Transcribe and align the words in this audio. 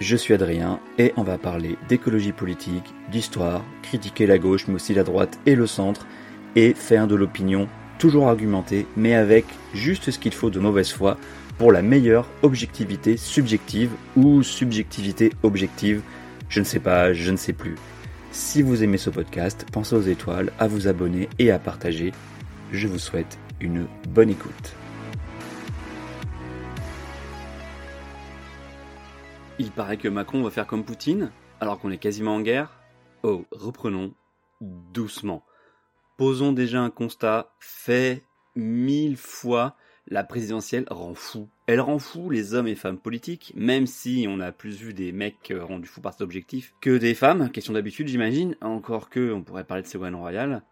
Je 0.00 0.16
suis 0.16 0.32
Adrien 0.32 0.80
et 0.96 1.12
on 1.18 1.22
va 1.22 1.36
parler 1.36 1.76
d'écologie 1.90 2.32
politique, 2.32 2.94
d'histoire, 3.12 3.62
critiquer 3.82 4.26
la 4.26 4.38
gauche 4.38 4.66
mais 4.66 4.76
aussi 4.76 4.94
la 4.94 5.04
droite 5.04 5.38
et 5.44 5.54
le 5.54 5.66
centre 5.66 6.06
et 6.56 6.72
faire 6.72 7.06
de 7.06 7.14
l'opinion 7.14 7.68
toujours 7.98 8.28
argumentée 8.28 8.86
mais 8.96 9.14
avec 9.14 9.44
juste 9.74 10.10
ce 10.10 10.18
qu'il 10.18 10.32
faut 10.32 10.48
de 10.48 10.58
mauvaise 10.58 10.90
foi 10.90 11.18
pour 11.58 11.70
la 11.70 11.82
meilleure 11.82 12.26
objectivité 12.40 13.18
subjective 13.18 13.90
ou 14.16 14.42
subjectivité 14.42 15.34
objective, 15.42 16.00
je 16.48 16.60
ne 16.60 16.64
sais 16.64 16.80
pas, 16.80 17.12
je 17.12 17.30
ne 17.30 17.36
sais 17.36 17.52
plus. 17.52 17.74
Si 18.32 18.62
vous 18.62 18.82
aimez 18.82 18.96
ce 18.96 19.10
podcast, 19.10 19.66
pensez 19.70 19.94
aux 19.94 20.00
étoiles, 20.00 20.50
à 20.58 20.66
vous 20.66 20.88
abonner 20.88 21.28
et 21.38 21.50
à 21.50 21.58
partager. 21.58 22.12
Je 22.72 22.88
vous 22.88 22.98
souhaite 22.98 23.36
une 23.60 23.86
bonne 24.08 24.30
écoute. 24.30 24.74
Il 29.60 29.72
paraît 29.72 29.98
que 29.98 30.08
Macron 30.08 30.42
va 30.42 30.48
faire 30.48 30.66
comme 30.66 30.86
Poutine, 30.86 31.30
alors 31.60 31.78
qu'on 31.78 31.90
est 31.90 31.98
quasiment 31.98 32.36
en 32.36 32.40
guerre. 32.40 32.80
Oh, 33.22 33.44
reprenons 33.50 34.14
doucement. 34.62 35.44
Posons 36.16 36.54
déjà 36.54 36.80
un 36.80 36.88
constat 36.88 37.52
fait 37.60 38.24
mille 38.56 39.18
fois. 39.18 39.76
La 40.06 40.24
présidentielle 40.24 40.86
rend 40.88 41.12
fou. 41.12 41.50
Elle 41.66 41.82
rend 41.82 41.98
fou 41.98 42.30
les 42.30 42.54
hommes 42.54 42.68
et 42.68 42.74
femmes 42.74 42.96
politiques, 42.96 43.52
même 43.54 43.86
si 43.86 44.24
on 44.26 44.40
a 44.40 44.50
plus 44.50 44.78
vu 44.78 44.94
des 44.94 45.12
mecs 45.12 45.52
rendus 45.54 45.88
fous 45.88 46.00
par 46.00 46.12
cet 46.12 46.22
objectif 46.22 46.72
que 46.80 46.96
des 46.96 47.14
femmes. 47.14 47.50
Question 47.50 47.74
d'habitude, 47.74 48.08
j'imagine. 48.08 48.56
Encore 48.62 49.10
que, 49.10 49.30
on 49.30 49.42
pourrait 49.42 49.64
parler 49.64 49.82
de 49.82 49.88
Ségolène 49.88 50.14
Royal. 50.14 50.62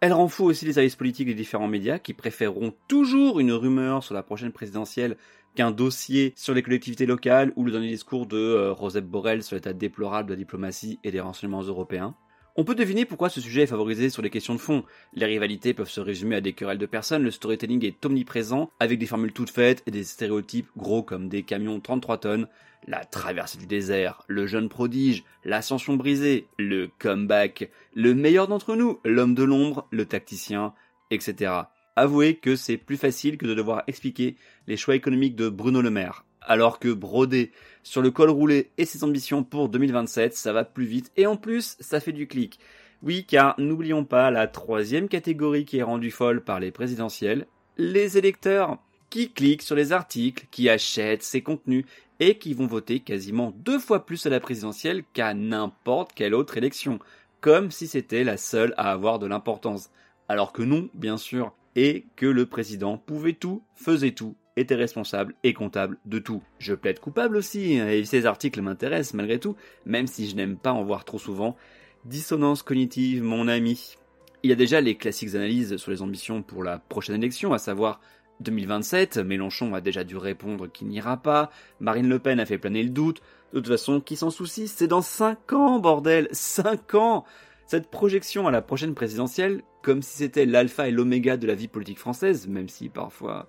Elle 0.00 0.12
rend 0.12 0.28
fou 0.28 0.44
aussi 0.44 0.66
les 0.66 0.74
services 0.74 0.94
politiques 0.94 1.28
des 1.28 1.34
différents 1.34 1.68
médias 1.68 1.98
qui 1.98 2.12
préféreront 2.12 2.74
toujours 2.86 3.40
une 3.40 3.52
rumeur 3.52 4.04
sur 4.04 4.14
la 4.14 4.22
prochaine 4.22 4.52
présidentielle 4.52 5.16
qu'un 5.54 5.70
dossier 5.70 6.34
sur 6.36 6.52
les 6.52 6.62
collectivités 6.62 7.06
locales 7.06 7.54
ou 7.56 7.64
le 7.64 7.72
dernier 7.72 7.88
discours 7.88 8.26
de 8.26 8.36
euh, 8.36 8.72
Rosep 8.72 9.06
Borrell 9.06 9.42
sur 9.42 9.56
l'état 9.56 9.72
déplorable 9.72 10.28
de 10.28 10.34
la 10.34 10.38
diplomatie 10.38 10.98
et 11.02 11.10
des 11.10 11.20
renseignements 11.20 11.62
européens. 11.62 12.14
On 12.56 12.64
peut 12.64 12.74
deviner 12.74 13.06
pourquoi 13.06 13.30
ce 13.30 13.40
sujet 13.40 13.62
est 13.62 13.66
favorisé 13.66 14.10
sur 14.10 14.22
les 14.22 14.30
questions 14.30 14.54
de 14.54 14.58
fond. 14.58 14.84
Les 15.14 15.26
rivalités 15.26 15.72
peuvent 15.72 15.88
se 15.88 16.00
résumer 16.00 16.36
à 16.36 16.40
des 16.42 16.52
querelles 16.52 16.78
de 16.78 16.86
personnes, 16.86 17.22
le 17.22 17.30
storytelling 17.30 17.84
est 17.84 18.04
omniprésent, 18.04 18.70
avec 18.80 18.98
des 18.98 19.06
formules 19.06 19.32
toutes 19.32 19.50
faites 19.50 19.82
et 19.86 19.90
des 19.90 20.04
stéréotypes 20.04 20.68
gros 20.76 21.02
comme 21.02 21.28
des 21.28 21.42
camions 21.42 21.80
33 21.80 22.18
tonnes, 22.18 22.48
la 22.86 23.04
traversée 23.04 23.58
du 23.58 23.66
désert, 23.66 24.22
le 24.28 24.46
jeune 24.46 24.68
prodige, 24.68 25.24
l'ascension 25.44 25.96
brisée, 25.96 26.46
le 26.58 26.88
comeback, 26.98 27.70
le 27.94 28.14
meilleur 28.14 28.48
d'entre 28.48 28.76
nous, 28.76 29.00
l'homme 29.04 29.34
de 29.34 29.42
l'ombre, 29.42 29.86
le 29.90 30.06
tacticien, 30.06 30.74
etc. 31.10 31.52
Avouez 31.96 32.36
que 32.36 32.56
c'est 32.56 32.76
plus 32.76 32.96
facile 32.96 33.38
que 33.38 33.46
de 33.46 33.54
devoir 33.54 33.82
expliquer 33.86 34.36
les 34.66 34.76
choix 34.76 34.94
économiques 34.94 35.36
de 35.36 35.48
Bruno 35.48 35.80
Le 35.80 35.90
Maire. 35.90 36.24
Alors 36.42 36.78
que 36.78 36.92
broder 36.92 37.50
sur 37.82 38.02
le 38.02 38.10
col 38.10 38.30
roulé 38.30 38.70
et 38.78 38.84
ses 38.84 39.02
ambitions 39.02 39.42
pour 39.42 39.68
2027, 39.68 40.36
ça 40.36 40.52
va 40.52 40.64
plus 40.64 40.84
vite 40.84 41.10
et 41.16 41.26
en 41.26 41.36
plus, 41.36 41.76
ça 41.80 41.98
fait 41.98 42.12
du 42.12 42.28
clic. 42.28 42.60
Oui, 43.02 43.24
car 43.24 43.54
n'oublions 43.58 44.04
pas 44.04 44.30
la 44.30 44.46
troisième 44.46 45.08
catégorie 45.08 45.64
qui 45.64 45.78
est 45.78 45.82
rendue 45.82 46.10
folle 46.10 46.42
par 46.44 46.60
les 46.60 46.70
présidentielles, 46.70 47.46
les 47.78 48.16
électeurs, 48.16 48.78
qui 49.16 49.30
cliquent 49.30 49.62
sur 49.62 49.76
les 49.76 49.92
articles, 49.92 50.46
qui 50.50 50.68
achètent 50.68 51.22
ces 51.22 51.40
contenus 51.40 51.86
et 52.20 52.36
qui 52.36 52.52
vont 52.52 52.66
voter 52.66 53.00
quasiment 53.00 53.54
deux 53.56 53.78
fois 53.78 54.04
plus 54.04 54.26
à 54.26 54.28
la 54.28 54.40
présidentielle 54.40 55.04
qu'à 55.14 55.32
n'importe 55.32 56.12
quelle 56.12 56.34
autre 56.34 56.58
élection, 56.58 56.98
comme 57.40 57.70
si 57.70 57.86
c'était 57.86 58.24
la 58.24 58.36
seule 58.36 58.74
à 58.76 58.92
avoir 58.92 59.18
de 59.18 59.26
l'importance. 59.26 59.88
Alors 60.28 60.52
que 60.52 60.60
non, 60.60 60.90
bien 60.92 61.16
sûr, 61.16 61.54
et 61.76 62.04
que 62.14 62.26
le 62.26 62.44
président 62.44 62.98
pouvait 62.98 63.32
tout, 63.32 63.62
faisait 63.74 64.10
tout, 64.10 64.34
était 64.54 64.74
responsable 64.74 65.34
et 65.44 65.54
comptable 65.54 65.96
de 66.04 66.18
tout. 66.18 66.42
Je 66.58 66.74
plaide 66.74 67.00
coupable 67.00 67.38
aussi, 67.38 67.72
et 67.72 68.04
ces 68.04 68.26
articles 68.26 68.60
m'intéressent 68.60 69.14
malgré 69.14 69.40
tout, 69.40 69.56
même 69.86 70.08
si 70.08 70.28
je 70.28 70.36
n'aime 70.36 70.58
pas 70.58 70.72
en 70.74 70.84
voir 70.84 71.06
trop 71.06 71.18
souvent. 71.18 71.56
Dissonance 72.04 72.62
cognitive, 72.62 73.22
mon 73.22 73.48
ami. 73.48 73.96
Il 74.42 74.50
y 74.50 74.52
a 74.52 74.56
déjà 74.56 74.82
les 74.82 74.94
classiques 74.94 75.34
analyses 75.34 75.78
sur 75.78 75.90
les 75.90 76.02
ambitions 76.02 76.42
pour 76.42 76.62
la 76.62 76.78
prochaine 76.78 77.16
élection, 77.16 77.54
à 77.54 77.58
savoir 77.58 77.98
2027, 78.40 79.18
Mélenchon 79.18 79.74
a 79.74 79.80
déjà 79.80 80.04
dû 80.04 80.16
répondre 80.16 80.66
qu'il 80.66 80.88
n'ira 80.88 81.16
pas, 81.16 81.50
Marine 81.80 82.08
Le 82.08 82.18
Pen 82.18 82.40
a 82.40 82.46
fait 82.46 82.58
planer 82.58 82.82
le 82.82 82.90
doute, 82.90 83.22
de 83.52 83.60
toute 83.60 83.68
façon, 83.68 84.00
qui 84.00 84.16
s'en 84.16 84.30
soucie 84.30 84.68
C'est 84.68 84.88
dans 84.88 85.02
5 85.02 85.52
ans, 85.52 85.78
bordel 85.78 86.28
5 86.32 86.94
ans. 86.94 87.24
Cette 87.66 87.90
projection 87.90 88.46
à 88.46 88.50
la 88.50 88.62
prochaine 88.62 88.94
présidentielle, 88.94 89.62
comme 89.82 90.02
si 90.02 90.18
c'était 90.18 90.46
l'alpha 90.46 90.88
et 90.88 90.92
l'oméga 90.92 91.36
de 91.36 91.46
la 91.46 91.54
vie 91.54 91.68
politique 91.68 91.98
française, 91.98 92.46
même 92.46 92.68
si 92.68 92.88
parfois 92.88 93.48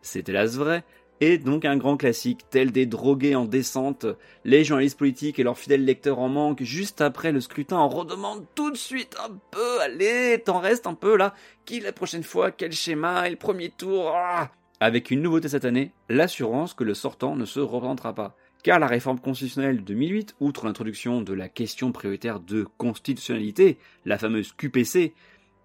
c'est 0.00 0.28
hélas 0.28 0.56
vrai, 0.56 0.84
est 1.20 1.38
donc 1.38 1.64
un 1.64 1.76
grand 1.76 1.96
classique, 1.96 2.40
tel 2.50 2.70
des 2.72 2.86
drogués 2.86 3.34
en 3.34 3.44
descente, 3.44 4.06
les 4.44 4.64
journalistes 4.64 4.98
politiques 4.98 5.38
et 5.38 5.42
leurs 5.42 5.58
fidèles 5.58 5.84
lecteurs 5.84 6.18
en 6.18 6.28
manque, 6.28 6.62
juste 6.62 7.00
après 7.00 7.32
le 7.32 7.40
scrutin 7.40 7.76
en 7.76 7.88
redemandent 7.88 8.46
tout 8.54 8.70
de 8.70 8.76
suite 8.76 9.16
un 9.24 9.38
peu, 9.50 9.80
allez, 9.80 10.42
t'en 10.44 10.60
restes 10.60 10.86
un 10.86 10.94
peu 10.94 11.16
là, 11.16 11.34
qui 11.64 11.80
la 11.80 11.92
prochaine 11.92 12.22
fois, 12.22 12.50
quel 12.50 12.72
schéma, 12.72 13.26
et 13.26 13.30
le 13.30 13.36
premier 13.36 13.70
tour, 13.70 14.12
ah! 14.14 14.50
Avec 14.80 15.10
une 15.10 15.22
nouveauté 15.22 15.48
cette 15.48 15.64
année, 15.64 15.92
l'assurance 16.08 16.72
que 16.72 16.84
le 16.84 16.94
sortant 16.94 17.34
ne 17.34 17.44
se 17.44 17.58
représentera 17.58 18.14
pas. 18.14 18.36
Car 18.62 18.78
la 18.78 18.86
réforme 18.86 19.18
constitutionnelle 19.18 19.78
de 19.78 19.82
2008, 19.82 20.36
outre 20.40 20.66
l'introduction 20.66 21.20
de 21.20 21.32
la 21.32 21.48
question 21.48 21.90
prioritaire 21.90 22.38
de 22.38 22.64
constitutionnalité, 22.76 23.78
la 24.04 24.18
fameuse 24.18 24.52
QPC, 24.52 25.14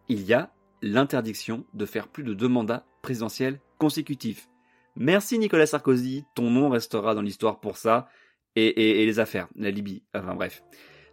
il 0.10 0.24
y 0.24 0.34
a 0.34 0.52
l'interdiction 0.82 1.64
de 1.74 1.86
faire 1.86 2.08
plus 2.08 2.24
de 2.24 2.34
deux 2.34 2.48
mandats 2.48 2.86
présidentiels 3.02 3.60
consécutifs. 3.78 4.48
Merci 4.96 5.40
Nicolas 5.40 5.66
Sarkozy, 5.66 6.24
ton 6.36 6.52
nom 6.52 6.70
restera 6.70 7.16
dans 7.16 7.22
l'histoire 7.22 7.60
pour 7.60 7.78
ça, 7.78 8.08
et, 8.56 9.06
les 9.06 9.20
affaires, 9.20 9.48
la 9.56 9.72
Libye, 9.72 10.04
enfin 10.14 10.36
bref. 10.36 10.64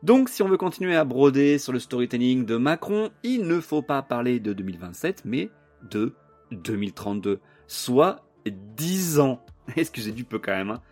Donc 0.02 0.28
si 0.28 0.42
on 0.42 0.48
veut 0.48 0.58
continuer 0.58 0.94
à 0.96 1.04
broder 1.04 1.58
sur 1.58 1.72
le 1.72 1.78
storytelling 1.78 2.44
de 2.44 2.56
Macron, 2.56 3.10
il 3.22 3.46
ne 3.46 3.58
faut 3.58 3.80
pas 3.80 4.02
parler 4.02 4.38
de 4.38 4.52
2027, 4.52 5.22
mais 5.24 5.48
de 5.90 6.14
2032, 6.52 7.40
soit 7.66 8.26
10 8.46 9.20
ans. 9.20 9.42
Excusez 9.76 10.12
du 10.12 10.24
peu 10.24 10.38
quand 10.38 10.52
même. 10.52 10.70
Hein. 10.70 10.82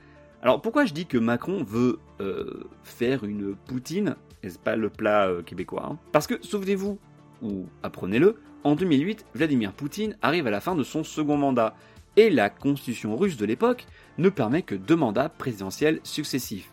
Alors 0.41 0.63
pourquoi 0.63 0.87
je 0.87 0.95
dis 0.95 1.05
que 1.05 1.19
Macron 1.19 1.63
veut 1.65 1.99
euh, 2.21 2.65
faire 2.83 3.25
une 3.25 3.55
poutine, 3.55 4.17
et 4.43 4.49
c'est 4.49 4.63
pas 4.63 4.77
le 4.77 4.89
plat 4.89 5.27
euh, 5.27 5.43
québécois, 5.43 5.87
hein? 5.91 5.99
Parce 6.13 6.27
que 6.27 6.35
souvenez-vous, 6.41 6.99
ou 7.43 7.67
apprenez-le, 7.83 8.37
en 8.65 8.75
2008, 8.75 9.27
Vladimir 9.35 9.73
Poutine 9.73 10.17
arrive 10.21 10.47
à 10.47 10.51
la 10.51 10.61
fin 10.61 10.75
de 10.75 10.83
son 10.83 11.05
second 11.05 11.37
mandat, 11.37 11.75
et 12.19 12.31
la 12.31 12.51
constitution 12.51 13.17
russe 13.17 13.37
de 13.37 13.47
l'époque 13.47 13.87
ne 14.19 14.29
permet 14.29 14.63
que 14.63 14.75
deux 14.75 14.97
mandats 14.97 15.29
présidentiels 15.29 16.01
successifs. 16.03 16.69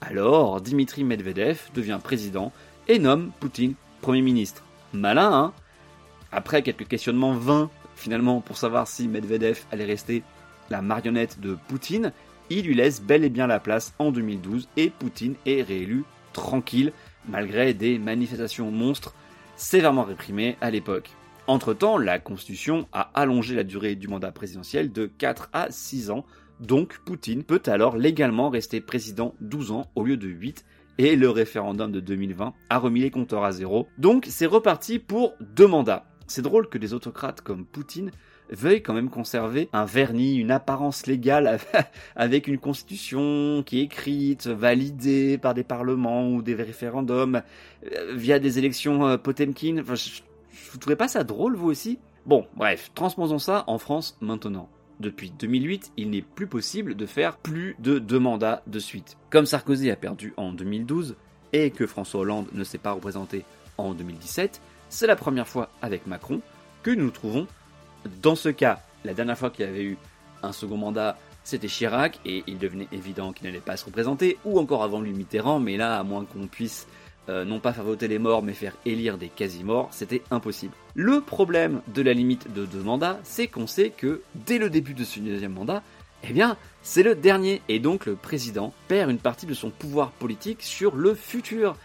Alors, 0.00 0.60
Dimitri 0.60 1.02
Medvedev 1.02 1.58
devient 1.74 1.98
président 2.02 2.52
et 2.86 3.00
nomme 3.00 3.32
Poutine 3.40 3.74
Premier 4.02 4.22
ministre. 4.22 4.62
Malin, 4.92 5.32
hein? 5.32 5.52
Après 6.30 6.62
quelques 6.62 6.86
questionnements 6.86 7.34
vains, 7.34 7.70
finalement, 7.96 8.40
pour 8.40 8.56
savoir 8.56 8.86
si 8.86 9.08
Medvedev 9.08 9.64
allait 9.72 9.84
rester 9.84 10.22
la 10.70 10.80
marionnette 10.80 11.40
de 11.40 11.58
Poutine, 11.66 12.12
il 12.48 12.64
lui 12.64 12.74
laisse 12.76 13.02
bel 13.02 13.24
et 13.24 13.30
bien 13.30 13.48
la 13.48 13.58
place 13.58 13.94
en 13.98 14.12
2012 14.12 14.68
et 14.76 14.90
Poutine 14.90 15.34
est 15.44 15.62
réélu 15.62 16.04
tranquille, 16.32 16.92
malgré 17.28 17.74
des 17.74 17.98
manifestations 17.98 18.70
monstres 18.70 19.12
sévèrement 19.56 20.04
réprimées 20.04 20.56
à 20.60 20.70
l'époque. 20.70 21.10
Entre-temps, 21.46 21.98
la 21.98 22.18
Constitution 22.18 22.88
a 22.92 23.10
allongé 23.14 23.54
la 23.54 23.64
durée 23.64 23.96
du 23.96 24.08
mandat 24.08 24.32
présidentiel 24.32 24.92
de 24.92 25.04
4 25.06 25.50
à 25.52 25.70
6 25.70 26.10
ans, 26.10 26.24
donc 26.60 27.00
Poutine 27.04 27.44
peut 27.44 27.60
alors 27.66 27.98
légalement 27.98 28.48
rester 28.48 28.80
président 28.80 29.34
12 29.42 29.70
ans 29.72 29.90
au 29.94 30.04
lieu 30.04 30.16
de 30.16 30.26
8, 30.26 30.64
et 30.96 31.16
le 31.16 31.28
référendum 31.28 31.92
de 31.92 32.00
2020 32.00 32.54
a 32.70 32.78
remis 32.78 33.00
les 33.00 33.10
compteurs 33.10 33.44
à 33.44 33.52
zéro. 33.52 33.88
Donc 33.98 34.26
c'est 34.30 34.46
reparti 34.46 34.98
pour 34.98 35.34
deux 35.40 35.66
mandats. 35.66 36.06
C'est 36.26 36.40
drôle 36.40 36.70
que 36.70 36.78
des 36.78 36.94
autocrates 36.94 37.42
comme 37.42 37.66
Poutine 37.66 38.10
veuillent 38.50 38.82
quand 38.82 38.94
même 38.94 39.10
conserver 39.10 39.68
un 39.74 39.84
vernis, 39.84 40.36
une 40.36 40.50
apparence 40.50 41.06
légale 41.06 41.58
avec 42.16 42.46
une 42.46 42.58
constitution 42.58 43.62
qui 43.64 43.80
est 43.80 43.84
écrite, 43.84 44.46
validée 44.46 45.36
par 45.36 45.52
des 45.52 45.64
parlements 45.64 46.30
ou 46.30 46.40
des 46.40 46.54
référendums 46.54 47.42
euh, 47.84 48.14
via 48.14 48.38
des 48.38 48.58
élections 48.58 49.06
euh, 49.06 49.16
Potemkin. 49.18 49.82
Vous 50.72 50.78
trouvez 50.78 50.96
pas 50.96 51.08
ça 51.08 51.24
drôle, 51.24 51.56
vous 51.56 51.68
aussi? 51.68 51.98
Bon, 52.26 52.46
bref, 52.56 52.90
transposons 52.94 53.38
ça 53.38 53.64
en 53.66 53.78
France 53.78 54.16
maintenant. 54.20 54.68
depuis 55.00 55.30
2008, 55.30 55.92
il 55.96 56.10
n'est 56.10 56.22
plus 56.22 56.46
possible 56.46 56.94
de 56.94 57.06
faire 57.06 57.36
plus 57.36 57.74
de 57.80 57.98
deux 57.98 58.20
mandats 58.20 58.62
de 58.66 58.78
suite. 58.78 59.16
Comme 59.30 59.44
Sarkozy 59.44 59.90
a 59.90 59.96
perdu 59.96 60.32
en 60.36 60.52
2012 60.52 61.16
et 61.52 61.70
que 61.70 61.86
François 61.86 62.20
Hollande 62.20 62.46
ne 62.52 62.64
s'est 62.64 62.78
pas 62.78 62.92
représenté 62.92 63.44
en 63.76 63.92
2017, 63.92 64.62
c'est 64.88 65.06
la 65.06 65.16
première 65.16 65.48
fois 65.48 65.70
avec 65.82 66.06
Macron 66.06 66.40
que 66.82 66.90
nous 66.92 67.04
nous 67.04 67.10
trouvons 67.10 67.46
dans 68.22 68.36
ce 68.36 68.48
cas. 68.48 68.80
La 69.04 69.14
dernière 69.14 69.36
fois 69.36 69.50
qu'il 69.50 69.64
avait 69.64 69.82
eu 69.82 69.98
un 70.42 70.52
second 70.52 70.76
mandat, 70.76 71.18
c'était 71.42 71.68
Chirac 71.68 72.20
et 72.24 72.44
il 72.46 72.58
devenait 72.58 72.88
évident 72.92 73.32
qu'il 73.32 73.46
n'allait 73.46 73.60
pas 73.60 73.76
se 73.76 73.84
représenter, 73.84 74.38
ou 74.44 74.58
encore 74.58 74.82
avant 74.82 75.00
lui 75.00 75.12
Mitterrand, 75.12 75.58
mais 75.58 75.76
là, 75.76 75.98
à 75.98 76.02
moins 76.02 76.24
qu'on 76.24 76.46
puisse 76.46 76.86
euh, 77.28 77.44
non 77.44 77.60
pas 77.60 77.72
faire 77.72 77.84
voter 77.84 78.08
les 78.08 78.18
morts, 78.18 78.42
mais 78.42 78.52
faire 78.52 78.76
élire 78.84 79.18
des 79.18 79.28
quasi-morts, 79.28 79.88
c'était 79.92 80.22
impossible. 80.30 80.74
Le 80.94 81.20
problème 81.20 81.80
de 81.88 82.02
la 82.02 82.12
limite 82.12 82.52
de 82.52 82.66
deux 82.66 82.82
mandats, 82.82 83.18
c'est 83.24 83.46
qu'on 83.46 83.66
sait 83.66 83.90
que 83.90 84.22
dès 84.34 84.58
le 84.58 84.70
début 84.70 84.94
de 84.94 85.04
ce 85.04 85.20
deuxième 85.20 85.52
mandat, 85.52 85.82
eh 86.28 86.32
bien, 86.32 86.56
c'est 86.82 87.02
le 87.02 87.14
dernier, 87.14 87.60
et 87.68 87.78
donc 87.78 88.06
le 88.06 88.14
président 88.14 88.72
perd 88.88 89.10
une 89.10 89.18
partie 89.18 89.46
de 89.46 89.54
son 89.54 89.70
pouvoir 89.70 90.10
politique 90.10 90.62
sur 90.62 90.96
le 90.96 91.14
futur. 91.14 91.76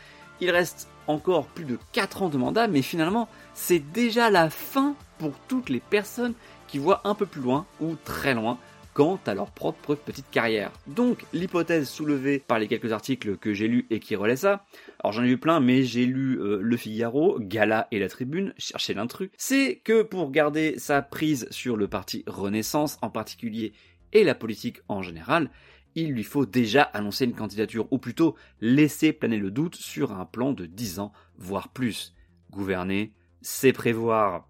Il 0.42 0.50
reste 0.52 0.88
encore 1.08 1.48
plus 1.48 1.66
de 1.66 1.78
4 1.92 2.24
ans 2.24 2.30
de 2.30 2.38
mandat, 2.38 2.68
mais 2.68 2.82
finalement, 2.82 3.28
c'est 3.54 3.80
déjà 3.80 4.30
la 4.30 4.50
fin 4.50 4.96
pour 5.18 5.34
toutes 5.48 5.70
les 5.70 5.80
personnes 5.80 6.34
qui 6.68 6.78
voient 6.78 7.02
un 7.04 7.16
peu 7.16 7.26
plus 7.26 7.42
loin 7.42 7.66
ou 7.82 7.96
très 8.06 8.34
loin 8.34 8.58
quant 9.00 9.18
à 9.28 9.34
leur 9.34 9.52
propre 9.52 9.96
petite 9.96 10.30
carrière. 10.30 10.74
Donc 10.86 11.24
l'hypothèse 11.32 11.88
soulevée 11.88 12.44
par 12.46 12.60
les 12.60 12.68
quelques 12.68 12.92
articles 12.92 13.38
que 13.38 13.54
j'ai 13.54 13.70
lus 13.70 13.88
et 13.90 14.02
qui 14.02 14.18
relaient 14.18 14.36
ça, 14.36 14.66
alors 15.02 15.14
j'en 15.14 15.24
ai 15.24 15.28
lu 15.28 15.38
plein 15.38 15.62
mais 15.62 15.84
j'ai 15.84 16.06
lu 16.06 16.38
euh, 16.42 16.60
Le 16.62 16.76
Figaro, 16.76 17.40
Gala 17.40 17.88
et 17.92 18.00
La 18.00 18.10
Tribune, 18.10 18.54
chercher 18.58 18.94
l'intrus, 18.94 19.30
c'est 19.38 19.78
que 19.86 20.02
pour 20.02 20.32
garder 20.32 20.78
sa 20.80 21.02
prise 21.02 21.48
sur 21.50 21.78
le 21.78 21.88
parti 21.88 22.26
Renaissance 22.28 22.98
en 23.02 23.10
particulier 23.10 23.72
et 24.12 24.26
la 24.26 24.36
politique 24.36 24.82
en 24.90 25.02
général, 25.02 25.50
il 25.96 26.12
lui 26.12 26.26
faut 26.26 26.46
déjà 26.46 26.82
annoncer 26.82 27.24
une 27.24 27.36
candidature, 27.36 27.88
ou 27.92 28.00
plutôt 28.00 28.36
laisser 28.60 29.14
planer 29.14 29.38
le 29.38 29.50
doute 29.50 29.76
sur 29.76 30.12
un 30.12 30.26
plan 30.26 30.52
de 30.52 30.66
10 30.66 31.00
ans, 31.00 31.14
voire 31.38 31.70
plus. 31.70 32.14
Gouverner, 32.52 33.14
c'est 33.42 33.72
prévoir. 33.72 34.50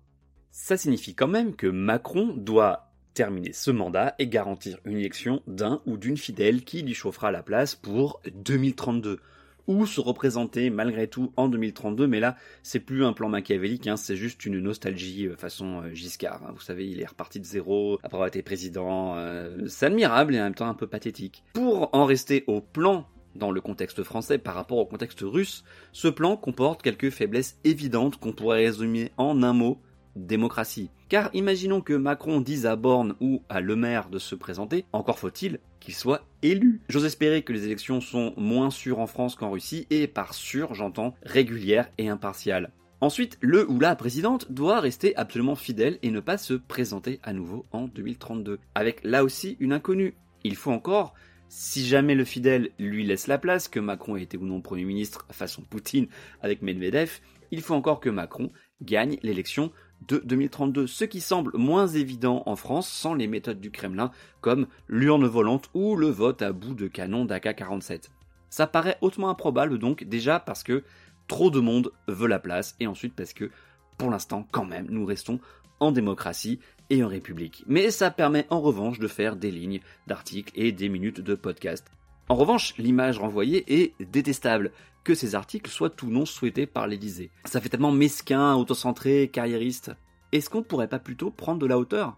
Ça 0.49 0.75
signifie 0.75 1.13
quand 1.13 1.27
même 1.27 1.55
que 1.55 1.67
Macron 1.67 2.33
doit 2.35 2.88
terminer 3.19 3.51
ce 3.51 3.69
mandat 3.69 4.15
et 4.17 4.27
garantir 4.27 4.77
une 4.85 4.97
élection 4.97 5.41
d'un 5.45 5.81
ou 5.85 5.97
d'une 5.97 6.15
fidèle 6.15 6.63
qui 6.63 6.83
lui 6.83 6.93
chauffera 6.93 7.31
la 7.31 7.43
place 7.43 7.75
pour 7.75 8.21
2032 8.33 9.19
ou 9.67 9.85
se 9.85 9.99
représenter 9.99 10.69
malgré 10.69 11.09
tout 11.09 11.33
en 11.35 11.49
2032, 11.49 12.07
mais 12.07 12.21
là 12.21 12.37
c'est 12.63 12.79
plus 12.79 13.03
un 13.03 13.11
plan 13.11 13.27
machiavélique, 13.27 13.87
hein, 13.87 13.97
c'est 13.97 14.15
juste 14.15 14.45
une 14.45 14.59
nostalgie 14.59 15.27
euh, 15.27 15.35
façon 15.35 15.81
euh, 15.81 15.93
Giscard. 15.93 16.43
Hein. 16.47 16.53
Vous 16.55 16.61
savez, 16.61 16.87
il 16.87 17.01
est 17.01 17.05
reparti 17.05 17.41
de 17.41 17.45
zéro 17.45 17.95
après 17.95 18.15
avoir 18.15 18.27
été 18.29 18.41
président. 18.41 19.17
Euh, 19.17 19.67
c'est 19.67 19.87
admirable 19.87 20.33
et 20.33 20.39
en 20.39 20.45
même 20.45 20.55
temps 20.55 20.69
un 20.69 20.73
peu 20.73 20.87
pathétique. 20.87 21.43
Pour 21.51 21.89
en 21.93 22.05
rester 22.05 22.45
au 22.47 22.61
plan 22.61 23.05
dans 23.35 23.51
le 23.51 23.59
contexte 23.59 24.01
français 24.03 24.37
par 24.37 24.55
rapport 24.55 24.77
au 24.77 24.85
contexte 24.85 25.23
russe, 25.23 25.65
ce 25.91 26.07
plan 26.07 26.37
comporte 26.37 26.81
quelques 26.81 27.09
faiblesses 27.09 27.59
évidentes 27.65 28.15
qu'on 28.15 28.31
pourrait 28.31 28.63
résumer 28.63 29.11
en 29.17 29.43
un 29.43 29.51
mot 29.51 29.81
démocratie. 30.15 30.89
Car 31.07 31.29
imaginons 31.33 31.81
que 31.81 31.93
Macron 31.93 32.41
dise 32.41 32.65
à 32.65 32.75
Borne 32.75 33.15
ou 33.19 33.41
à 33.49 33.61
Le 33.61 33.75
Maire 33.75 34.09
de 34.09 34.19
se 34.19 34.35
présenter, 34.35 34.85
encore 34.93 35.19
faut-il 35.19 35.59
qu'il 35.79 35.95
soit 35.95 36.25
élu. 36.41 36.81
J'ose 36.89 37.05
espérer 37.05 37.41
que 37.41 37.53
les 37.53 37.65
élections 37.65 38.01
sont 38.01 38.33
moins 38.37 38.69
sûres 38.69 38.99
en 38.99 39.07
France 39.07 39.35
qu'en 39.35 39.51
Russie, 39.51 39.87
et 39.89 40.07
par 40.07 40.33
sûr 40.33 40.73
j'entends 40.73 41.15
régulière 41.23 41.89
et 41.97 42.09
impartiale. 42.09 42.71
Ensuite, 43.01 43.37
le 43.39 43.69
ou 43.71 43.79
la 43.79 43.95
présidente 43.95 44.51
doit 44.51 44.81
rester 44.81 45.15
absolument 45.15 45.55
fidèle 45.55 45.99
et 46.03 46.11
ne 46.11 46.19
pas 46.19 46.37
se 46.37 46.53
présenter 46.53 47.19
à 47.23 47.31
nouveau 47.31 47.65
en 47.71 47.87
2032. 47.87 48.59
Avec 48.75 49.01
là 49.05 49.23
aussi 49.23 49.55
une 49.61 49.71
inconnue. 49.71 50.15
Il 50.43 50.57
faut 50.57 50.71
encore, 50.71 51.13
si 51.47 51.87
jamais 51.87 52.13
le 52.13 52.25
fidèle 52.25 52.71
lui 52.77 53.05
laisse 53.05 53.27
la 53.27 53.37
place, 53.37 53.69
que 53.69 53.79
Macron 53.79 54.17
ait 54.17 54.23
été 54.23 54.37
ou 54.37 54.45
non 54.45 54.59
Premier 54.59 54.83
ministre 54.83 55.25
façon 55.31 55.61
Poutine 55.61 56.07
avec 56.41 56.61
Medvedev, 56.61 57.21
il 57.51 57.61
faut 57.61 57.73
encore 57.73 58.01
que 58.01 58.09
Macron 58.09 58.51
gagne 58.81 59.17
l'élection 59.23 59.71
de 60.07 60.21
2032, 60.23 60.87
ce 60.87 61.05
qui 61.05 61.21
semble 61.21 61.51
moins 61.55 61.87
évident 61.87 62.43
en 62.45 62.55
France 62.55 62.87
sans 62.89 63.13
les 63.13 63.27
méthodes 63.27 63.59
du 63.59 63.71
Kremlin 63.71 64.11
comme 64.41 64.67
l'urne 64.87 65.27
volante 65.27 65.69
ou 65.73 65.95
le 65.95 66.07
vote 66.07 66.41
à 66.41 66.51
bout 66.51 66.73
de 66.73 66.87
canon 66.87 67.25
d'AK-47. 67.25 68.09
Ça 68.49 68.65
paraît 68.65 68.97
hautement 69.01 69.29
improbable 69.29 69.77
donc 69.77 70.03
déjà 70.03 70.39
parce 70.39 70.63
que 70.63 70.83
trop 71.27 71.51
de 71.51 71.59
monde 71.59 71.91
veut 72.07 72.27
la 72.27 72.39
place 72.39 72.75
et 72.79 72.87
ensuite 72.87 73.13
parce 73.15 73.33
que 73.33 73.51
pour 73.97 74.09
l'instant 74.09 74.47
quand 74.51 74.65
même 74.65 74.87
nous 74.89 75.05
restons 75.05 75.39
en 75.79 75.91
démocratie 75.91 76.59
et 76.89 77.03
en 77.03 77.07
république. 77.07 77.63
Mais 77.67 77.91
ça 77.91 78.11
permet 78.11 78.47
en 78.49 78.61
revanche 78.61 78.99
de 78.99 79.07
faire 79.07 79.35
des 79.35 79.51
lignes 79.51 79.81
d'articles 80.07 80.53
et 80.55 80.71
des 80.71 80.89
minutes 80.89 81.21
de 81.21 81.35
podcast. 81.35 81.91
En 82.31 82.35
revanche, 82.35 82.75
l'image 82.77 83.17
renvoyée 83.17 83.81
est 83.81 83.95
détestable 83.99 84.71
que 85.03 85.15
ces 85.15 85.33
articles 85.33 85.71
soient 85.71 85.89
tout 85.89 86.11
non 86.11 86.27
souhaités 86.27 86.67
par 86.67 86.85
l'Élysée. 86.85 87.31
Ça 87.45 87.59
fait 87.59 87.69
tellement 87.69 87.91
mesquin, 87.91 88.53
autocentré, 88.53 89.29
carriériste. 89.29 89.91
Est-ce 90.31 90.47
qu'on 90.47 90.59
ne 90.59 90.63
pourrait 90.63 90.87
pas 90.87 90.99
plutôt 90.99 91.31
prendre 91.31 91.59
de 91.59 91.65
la 91.65 91.79
hauteur? 91.79 92.17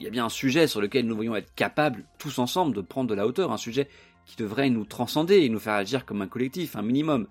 Il 0.00 0.04
y 0.04 0.08
a 0.08 0.10
bien 0.10 0.24
un 0.24 0.28
sujet 0.28 0.66
sur 0.66 0.80
lequel 0.80 1.06
nous 1.06 1.14
voyons 1.14 1.36
être 1.36 1.54
capables, 1.54 2.04
tous 2.18 2.40
ensemble, 2.40 2.74
de 2.74 2.80
prendre 2.80 3.08
de 3.08 3.14
la 3.14 3.24
hauteur, 3.24 3.52
un 3.52 3.58
sujet 3.58 3.88
qui 4.26 4.34
devrait 4.34 4.70
nous 4.70 4.84
transcender 4.84 5.36
et 5.42 5.48
nous 5.48 5.60
faire 5.60 5.74
agir 5.74 6.04
comme 6.04 6.20
un 6.20 6.26
collectif, 6.26 6.74
un 6.74 6.82
minimum. 6.82 7.28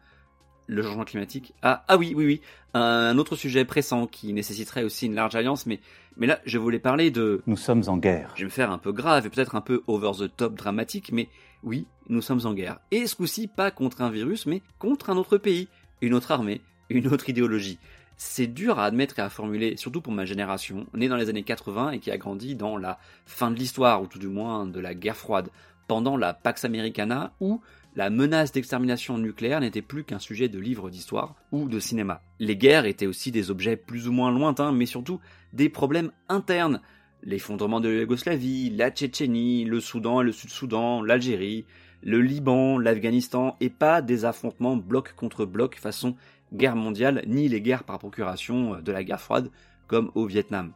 Le 0.67 0.83
changement 0.83 1.03
climatique. 1.03 1.53
Ah, 1.61 1.83
ah 1.89 1.97
oui, 1.97 2.13
oui, 2.15 2.25
oui. 2.25 2.41
Un 2.73 3.17
autre 3.17 3.35
sujet 3.35 3.65
pressant 3.65 4.07
qui 4.07 4.31
nécessiterait 4.31 4.85
aussi 4.85 5.07
une 5.07 5.15
large 5.15 5.35
alliance, 5.35 5.65
mais, 5.65 5.81
mais 6.15 6.27
là, 6.27 6.39
je 6.45 6.57
voulais 6.57 6.79
parler 6.79 7.11
de... 7.11 7.41
Nous 7.47 7.57
sommes 7.57 7.83
en 7.87 7.97
guerre. 7.97 8.31
Je 8.35 8.41
vais 8.41 8.45
me 8.45 8.49
faire 8.49 8.71
un 8.71 8.77
peu 8.77 8.93
grave 8.93 9.25
et 9.25 9.29
peut-être 9.29 9.55
un 9.55 9.61
peu 9.61 9.83
over 9.87 10.11
the 10.17 10.33
top 10.33 10.55
dramatique, 10.55 11.11
mais 11.11 11.27
oui, 11.63 11.85
nous 12.09 12.21
sommes 12.21 12.45
en 12.45 12.53
guerre. 12.53 12.79
Et 12.91 13.07
ce 13.07 13.15
coup-ci, 13.15 13.47
pas 13.47 13.71
contre 13.71 14.01
un 14.01 14.09
virus, 14.09 14.45
mais 14.45 14.61
contre 14.79 15.09
un 15.09 15.17
autre 15.17 15.37
pays, 15.37 15.67
une 16.01 16.13
autre 16.13 16.31
armée, 16.31 16.61
une 16.89 17.07
autre 17.07 17.29
idéologie. 17.29 17.79
C'est 18.17 18.47
dur 18.47 18.79
à 18.79 18.85
admettre 18.85 19.19
et 19.19 19.21
à 19.21 19.29
formuler, 19.29 19.77
surtout 19.77 20.01
pour 20.01 20.13
ma 20.13 20.25
génération, 20.25 20.85
née 20.93 21.07
dans 21.07 21.15
les 21.15 21.29
années 21.29 21.43
80 21.43 21.91
et 21.91 21.99
qui 21.99 22.11
a 22.11 22.17
grandi 22.17 22.55
dans 22.55 22.77
la 22.77 22.99
fin 23.25 23.49
de 23.49 23.55
l'histoire, 23.55 24.01
ou 24.01 24.07
tout 24.07 24.19
du 24.19 24.27
moins 24.27 24.67
de 24.67 24.79
la 24.79 24.93
guerre 24.93 25.17
froide, 25.17 25.49
pendant 25.87 26.17
la 26.17 26.33
Pax 26.33 26.63
Americana, 26.63 27.33
où 27.39 27.61
la 27.95 28.09
menace 28.09 28.51
d'extermination 28.51 29.17
nucléaire 29.17 29.59
n'était 29.59 29.81
plus 29.81 30.03
qu'un 30.03 30.19
sujet 30.19 30.49
de 30.49 30.59
livre 30.59 30.89
d'histoire 30.89 31.35
ou 31.51 31.67
de 31.67 31.79
cinéma. 31.79 32.21
Les 32.39 32.55
guerres 32.55 32.85
étaient 32.85 33.07
aussi 33.07 33.31
des 33.31 33.51
objets 33.51 33.75
plus 33.75 34.07
ou 34.07 34.11
moins 34.11 34.31
lointains, 34.31 34.71
mais 34.71 34.85
surtout 34.85 35.19
des 35.51 35.67
problèmes 35.67 36.11
internes, 36.29 36.79
l'effondrement 37.23 37.79
de 37.79 37.89
la 37.89 38.01
Yougoslavie, 38.01 38.69
la 38.69 38.91
Tchétchénie, 38.91 39.65
le 39.65 39.79
Soudan 39.79 40.21
et 40.21 40.25
le 40.25 40.31
Sud-Soudan, 40.31 41.01
l'Algérie, 41.01 41.65
le 42.03 42.21
Liban, 42.21 42.77
l'Afghanistan, 42.77 43.55
et 43.59 43.69
pas 43.69 44.01
des 44.01 44.25
affrontements 44.25 44.75
bloc 44.75 45.13
contre 45.13 45.45
bloc 45.45 45.77
façon 45.77 46.15
guerre 46.53 46.75
mondiale, 46.75 47.23
ni 47.27 47.47
les 47.47 47.61
guerres 47.61 47.83
par 47.83 47.99
procuration 47.99 48.81
de 48.81 48.91
la 48.91 49.03
guerre 49.03 49.21
froide, 49.21 49.51
comme 49.87 50.11
au 50.15 50.25
Vietnam. 50.25 50.73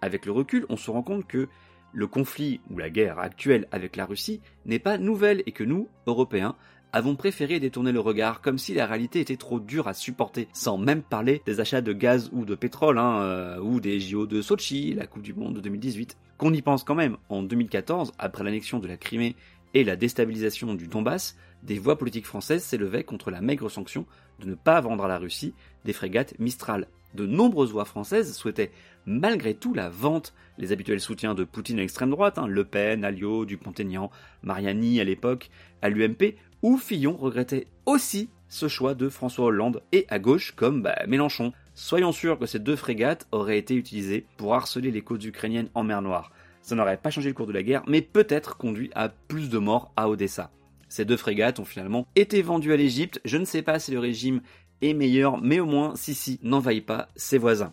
Avec 0.00 0.26
le 0.26 0.32
recul, 0.32 0.66
on 0.68 0.76
se 0.76 0.90
rend 0.90 1.02
compte 1.02 1.26
que 1.26 1.48
le 1.92 2.06
conflit 2.06 2.60
ou 2.70 2.78
la 2.78 2.90
guerre 2.90 3.18
actuelle 3.18 3.66
avec 3.72 3.96
la 3.96 4.06
Russie 4.06 4.40
n'est 4.64 4.78
pas 4.78 4.98
nouvelle 4.98 5.42
et 5.46 5.52
que 5.52 5.64
nous, 5.64 5.88
Européens, 6.06 6.56
avons 6.92 7.16
préféré 7.16 7.60
détourner 7.60 7.92
le 7.92 8.00
regard 8.00 8.40
comme 8.40 8.58
si 8.58 8.74
la 8.74 8.86
réalité 8.86 9.20
était 9.20 9.36
trop 9.36 9.60
dure 9.60 9.88
à 9.88 9.94
supporter, 9.94 10.48
sans 10.52 10.78
même 10.78 11.02
parler 11.02 11.42
des 11.46 11.60
achats 11.60 11.80
de 11.80 11.92
gaz 11.92 12.30
ou 12.32 12.44
de 12.44 12.54
pétrole, 12.54 12.98
hein, 12.98 13.20
euh, 13.22 13.58
ou 13.60 13.80
des 13.80 14.00
JO 14.00 14.26
de 14.26 14.42
Sochi, 14.42 14.94
la 14.94 15.06
Coupe 15.06 15.22
du 15.22 15.34
Monde 15.34 15.54
de 15.54 15.60
2018. 15.60 16.16
Qu'on 16.38 16.52
y 16.52 16.62
pense 16.62 16.84
quand 16.84 16.94
même, 16.94 17.16
en 17.28 17.42
2014, 17.42 18.12
après 18.18 18.44
l'annexion 18.44 18.78
de 18.78 18.88
la 18.88 18.96
Crimée 18.96 19.36
et 19.74 19.84
la 19.84 19.96
déstabilisation 19.96 20.74
du 20.74 20.88
Donbass, 20.88 21.36
des 21.62 21.78
voix 21.78 21.98
politiques 21.98 22.26
françaises 22.26 22.64
s'élevaient 22.64 23.04
contre 23.04 23.30
la 23.30 23.40
maigre 23.40 23.70
sanction 23.70 24.06
de 24.40 24.46
ne 24.46 24.54
pas 24.54 24.80
vendre 24.80 25.04
à 25.04 25.08
la 25.08 25.18
Russie 25.18 25.54
des 25.84 25.92
frégates 25.92 26.38
Mistral. 26.38 26.88
De 27.14 27.26
nombreuses 27.26 27.72
voix 27.72 27.84
françaises 27.84 28.36
souhaitaient 28.36 28.70
malgré 29.04 29.54
tout 29.54 29.74
la 29.74 29.88
vente, 29.88 30.32
les 30.58 30.72
habituels 30.72 31.00
soutiens 31.00 31.34
de 31.34 31.44
Poutine 31.44 31.78
à 31.78 31.80
l'extrême 31.80 32.10
droite, 32.10 32.38
hein, 32.38 32.46
Le 32.46 32.64
Pen, 32.64 33.04
Alliot, 33.04 33.44
Dupont-Aignan, 33.44 34.10
Mariani 34.42 35.00
à 35.00 35.04
l'époque, 35.04 35.50
à 35.82 35.88
l'UMP, 35.88 36.36
où 36.62 36.76
Fillon 36.76 37.16
regrettait 37.16 37.66
aussi 37.86 38.28
ce 38.48 38.68
choix 38.68 38.94
de 38.94 39.08
François 39.08 39.46
Hollande 39.46 39.82
et 39.92 40.06
à 40.08 40.18
gauche 40.18 40.52
comme 40.56 40.82
bah, 40.82 40.98
Mélenchon. 41.06 41.52
Soyons 41.74 42.12
sûrs 42.12 42.38
que 42.38 42.46
ces 42.46 42.58
deux 42.58 42.76
frégates 42.76 43.26
auraient 43.32 43.58
été 43.58 43.74
utilisées 43.74 44.26
pour 44.36 44.54
harceler 44.54 44.90
les 44.90 45.02
côtes 45.02 45.24
ukrainiennes 45.24 45.70
en 45.74 45.84
mer 45.84 46.02
Noire. 46.02 46.32
Ça 46.62 46.74
n'aurait 46.74 46.98
pas 46.98 47.10
changé 47.10 47.28
le 47.28 47.34
cours 47.34 47.46
de 47.46 47.52
la 47.52 47.62
guerre, 47.62 47.82
mais 47.86 48.02
peut-être 48.02 48.56
conduit 48.56 48.90
à 48.94 49.08
plus 49.08 49.48
de 49.48 49.58
morts 49.58 49.92
à 49.96 50.08
Odessa. 50.08 50.50
Ces 50.88 51.04
deux 51.04 51.16
frégates 51.16 51.60
ont 51.60 51.64
finalement 51.64 52.06
été 52.16 52.42
vendues 52.42 52.72
à 52.72 52.76
l'Égypte. 52.76 53.20
Je 53.24 53.38
ne 53.38 53.44
sais 53.44 53.62
pas 53.62 53.78
si 53.78 53.92
le 53.92 53.98
régime 54.00 54.42
est 54.82 54.92
meilleur, 54.92 55.40
mais 55.40 55.60
au 55.60 55.66
moins 55.66 55.94
Sissi 55.94 56.40
n'envahit 56.42 56.84
pas 56.84 57.08
ses 57.16 57.38
voisins. 57.38 57.72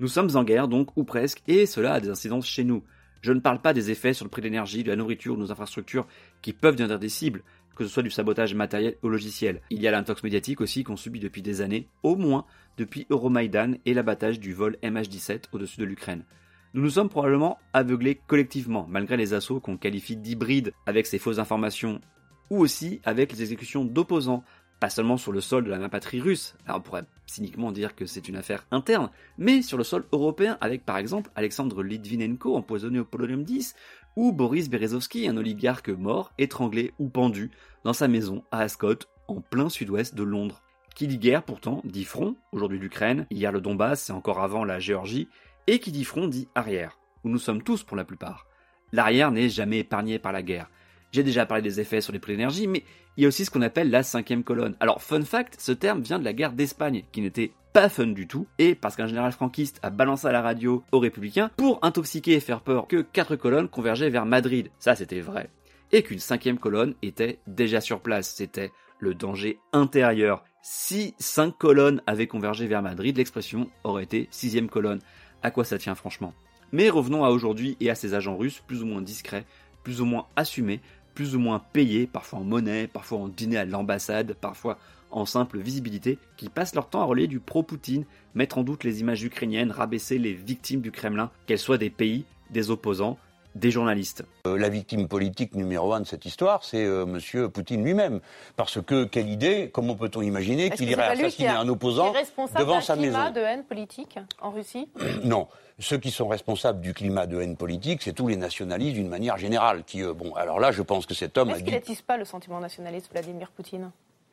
Nous 0.00 0.08
sommes 0.08 0.34
en 0.34 0.44
guerre 0.44 0.66
donc, 0.66 0.96
ou 0.96 1.04
presque, 1.04 1.42
et 1.46 1.66
cela 1.66 1.94
a 1.94 2.00
des 2.00 2.08
incidences 2.08 2.46
chez 2.46 2.64
nous. 2.64 2.82
Je 3.20 3.32
ne 3.32 3.40
parle 3.40 3.60
pas 3.60 3.74
des 3.74 3.90
effets 3.90 4.14
sur 4.14 4.24
le 4.24 4.30
prix 4.30 4.40
de 4.40 4.46
l'énergie, 4.46 4.82
de 4.82 4.88
la 4.88 4.96
nourriture, 4.96 5.36
de 5.36 5.40
nos 5.40 5.52
infrastructures, 5.52 6.06
qui 6.40 6.54
peuvent 6.54 6.76
devenir 6.76 6.98
des 6.98 7.10
cibles, 7.10 7.42
que 7.80 7.86
ce 7.86 7.94
soit 7.94 8.02
du 8.02 8.10
sabotage 8.10 8.54
matériel 8.54 8.96
ou 9.02 9.08
logiciel. 9.08 9.62
Il 9.70 9.80
y 9.80 9.88
a 9.88 9.90
l'intox 9.90 10.22
médiatique 10.22 10.60
aussi 10.60 10.84
qu'on 10.84 10.98
subit 10.98 11.18
depuis 11.18 11.40
des 11.40 11.62
années, 11.62 11.88
au 12.02 12.14
moins 12.14 12.44
depuis 12.76 13.06
Euromaïdan 13.08 13.72
et 13.86 13.94
l'abattage 13.94 14.38
du 14.38 14.52
vol 14.52 14.76
MH17 14.82 15.44
au-dessus 15.52 15.80
de 15.80 15.86
l'Ukraine. 15.86 16.26
Nous 16.74 16.82
nous 16.82 16.90
sommes 16.90 17.08
probablement 17.08 17.56
aveuglés 17.72 18.20
collectivement, 18.26 18.86
malgré 18.86 19.16
les 19.16 19.32
assauts 19.32 19.60
qu'on 19.60 19.78
qualifie 19.78 20.16
d'hybrides 20.16 20.74
avec 20.84 21.06
ces 21.06 21.18
fausses 21.18 21.38
informations, 21.38 22.02
ou 22.50 22.58
aussi 22.58 23.00
avec 23.02 23.32
les 23.32 23.40
exécutions 23.40 23.86
d'opposants, 23.86 24.44
pas 24.80 24.90
seulement 24.90 25.18
sur 25.18 25.30
le 25.30 25.42
sol 25.42 25.64
de 25.64 25.70
la 25.70 25.88
patrie 25.90 26.20
russe, 26.20 26.54
alors 26.66 26.78
on 26.78 26.82
pourrait 26.82 27.04
cyniquement 27.26 27.70
dire 27.70 27.94
que 27.94 28.06
c'est 28.06 28.28
une 28.28 28.36
affaire 28.36 28.66
interne, 28.70 29.10
mais 29.36 29.60
sur 29.60 29.76
le 29.76 29.84
sol 29.84 30.06
européen 30.10 30.56
avec 30.62 30.86
par 30.86 30.96
exemple 30.96 31.30
Alexandre 31.36 31.82
Litvinenko 31.82 32.56
empoisonné 32.56 32.98
au 32.98 33.04
polonium 33.04 33.44
10, 33.44 33.74
ou 34.16 34.32
Boris 34.32 34.70
Berezovsky, 34.70 35.28
un 35.28 35.36
oligarque 35.36 35.90
mort, 35.90 36.32
étranglé 36.38 36.92
ou 36.98 37.08
pendu 37.08 37.50
dans 37.84 37.92
sa 37.92 38.08
maison 38.08 38.42
à 38.50 38.60
Ascot, 38.60 38.96
en 39.28 39.40
plein 39.40 39.68
sud-ouest 39.68 40.14
de 40.14 40.22
Londres. 40.22 40.62
Qui 40.94 41.06
dit 41.06 41.18
guerre 41.18 41.44
pourtant 41.44 41.82
dit 41.84 42.04
front, 42.04 42.36
aujourd'hui 42.50 42.78
l'Ukraine, 42.78 43.26
hier 43.30 43.52
le 43.52 43.60
Donbass, 43.60 44.02
c'est 44.02 44.12
encore 44.12 44.40
avant 44.40 44.64
la 44.64 44.80
Géorgie, 44.80 45.28
et 45.66 45.78
qui 45.78 45.92
dit 45.92 46.04
front 46.04 46.26
dit 46.26 46.48
arrière, 46.54 46.98
où 47.22 47.28
nous 47.28 47.38
sommes 47.38 47.62
tous 47.62 47.84
pour 47.84 47.96
la 47.96 48.04
plupart. 48.04 48.46
L'arrière 48.92 49.30
n'est 49.30 49.48
jamais 49.48 49.78
épargné 49.80 50.18
par 50.18 50.32
la 50.32 50.42
guerre. 50.42 50.68
J'ai 51.12 51.22
déjà 51.22 51.46
parlé 51.46 51.62
des 51.62 51.80
effets 51.80 52.00
sur 52.00 52.12
les 52.12 52.18
prix 52.18 52.32
d'énergie, 52.32 52.66
mais 52.66 52.84
il 53.20 53.24
y 53.24 53.26
a 53.26 53.28
aussi 53.28 53.44
ce 53.44 53.50
qu'on 53.50 53.60
appelle 53.60 53.90
la 53.90 54.02
cinquième 54.02 54.42
colonne. 54.42 54.76
Alors, 54.80 55.02
fun 55.02 55.20
fact, 55.20 55.60
ce 55.60 55.72
terme 55.72 56.00
vient 56.00 56.18
de 56.18 56.24
la 56.24 56.32
guerre 56.32 56.54
d'Espagne, 56.54 57.04
qui 57.12 57.20
n'était 57.20 57.52
pas 57.74 57.90
fun 57.90 58.06
du 58.06 58.26
tout, 58.26 58.46
et 58.58 58.74
parce 58.74 58.96
qu'un 58.96 59.08
général 59.08 59.32
franquiste 59.32 59.78
a 59.82 59.90
balancé 59.90 60.26
à 60.26 60.32
la 60.32 60.40
radio 60.40 60.82
aux 60.90 61.00
républicains 61.00 61.50
pour 61.58 61.80
intoxiquer 61.82 62.32
et 62.32 62.40
faire 62.40 62.62
peur 62.62 62.86
que 62.86 63.02
quatre 63.02 63.36
colonnes 63.36 63.68
convergeaient 63.68 64.08
vers 64.08 64.24
Madrid. 64.24 64.70
Ça, 64.78 64.94
c'était 64.94 65.20
vrai. 65.20 65.50
Et 65.92 66.02
qu'une 66.02 66.18
cinquième 66.18 66.58
colonne 66.58 66.94
était 67.02 67.40
déjà 67.46 67.82
sur 67.82 68.00
place. 68.00 68.32
C'était 68.34 68.72
le 69.00 69.14
danger 69.14 69.58
intérieur. 69.74 70.42
Si 70.62 71.14
cinq 71.18 71.58
colonnes 71.58 72.00
avaient 72.06 72.26
convergé 72.26 72.66
vers 72.68 72.80
Madrid, 72.80 73.18
l'expression 73.18 73.68
aurait 73.84 74.04
été 74.04 74.28
sixième 74.30 74.70
colonne 74.70 75.00
à 75.42 75.50
quoi 75.50 75.64
ça 75.64 75.76
tient 75.76 75.94
franchement? 75.94 76.32
Mais 76.72 76.88
revenons 76.88 77.22
à 77.22 77.28
aujourd'hui 77.28 77.76
et 77.80 77.90
à 77.90 77.94
ces 77.94 78.14
agents 78.14 78.38
russes 78.38 78.62
plus 78.66 78.82
ou 78.82 78.86
moins 78.86 79.02
discrets, 79.02 79.44
plus 79.82 80.00
ou 80.00 80.06
moins 80.06 80.26
assumés, 80.36 80.80
plus 81.20 81.36
ou 81.36 81.38
moins 81.38 81.62
payés, 81.74 82.06
parfois 82.06 82.38
en 82.38 82.44
monnaie, 82.44 82.86
parfois 82.86 83.18
en 83.18 83.28
dîner 83.28 83.58
à 83.58 83.66
l'ambassade, 83.66 84.32
parfois 84.40 84.78
en 85.10 85.26
simple 85.26 85.58
visibilité, 85.58 86.16
qui 86.38 86.48
passent 86.48 86.74
leur 86.74 86.88
temps 86.88 87.02
à 87.02 87.04
relayer 87.04 87.28
du 87.28 87.40
pro-Poutine, 87.40 88.06
mettre 88.34 88.56
en 88.56 88.62
doute 88.62 88.84
les 88.84 89.00
images 89.00 89.22
ukrainiennes, 89.22 89.70
rabaisser 89.70 90.16
les 90.16 90.32
victimes 90.32 90.80
du 90.80 90.90
Kremlin, 90.90 91.30
qu'elles 91.44 91.58
soient 91.58 91.76
des 91.76 91.90
pays, 91.90 92.24
des 92.48 92.70
opposants, 92.70 93.18
des 93.54 93.70
journalistes. 93.70 94.24
Euh, 94.46 94.56
la 94.56 94.68
victime 94.68 95.08
politique 95.08 95.54
numéro 95.54 95.92
un 95.92 96.00
de 96.00 96.06
cette 96.06 96.24
histoire, 96.24 96.64
c'est 96.64 96.82
M. 96.82 96.90
Euh, 96.90 97.06
Monsieur 97.06 97.48
Poutine 97.48 97.84
lui-même. 97.84 98.20
Parce 98.56 98.80
que 98.80 99.04
quelle 99.04 99.28
idée, 99.28 99.70
comment 99.72 99.94
peut-on 99.94 100.22
imaginer 100.22 100.70
qu'il 100.70 100.90
irait 100.90 101.08
assassiner 101.08 101.48
un 101.48 101.68
opposant 101.68 102.12
devant 102.58 102.80
sa 102.80 102.96
maison 102.96 103.18
climat 103.18 103.30
de 103.30 103.40
haine 103.40 103.64
politique 103.64 104.18
en 104.40 104.50
Russie 104.50 104.88
Non. 105.24 105.48
Ceux 105.78 105.98
qui 105.98 106.10
sont 106.10 106.28
responsables 106.28 106.80
du 106.80 106.92
climat 106.92 107.26
de 107.26 107.40
haine 107.40 107.56
politique, 107.56 108.02
c'est 108.02 108.12
tous 108.12 108.28
les 108.28 108.36
nationalistes 108.36 108.94
d'une 108.94 109.08
manière 109.08 109.38
générale. 109.38 109.82
Qui, 109.84 110.02
euh, 110.02 110.12
bon, 110.12 110.34
alors 110.34 110.60
là, 110.60 110.72
je 110.72 110.82
pense 110.82 111.06
que 111.06 111.14
cet 111.14 111.38
homme 111.38 111.50
Est-ce 111.50 111.64
qu'il 111.64 111.72
n'attise 111.72 112.02
pas 112.02 112.16
le 112.16 112.24
sentiment 112.24 112.60
nationaliste, 112.60 113.10
Vladimir 113.10 113.50
Poutine? 113.50 113.90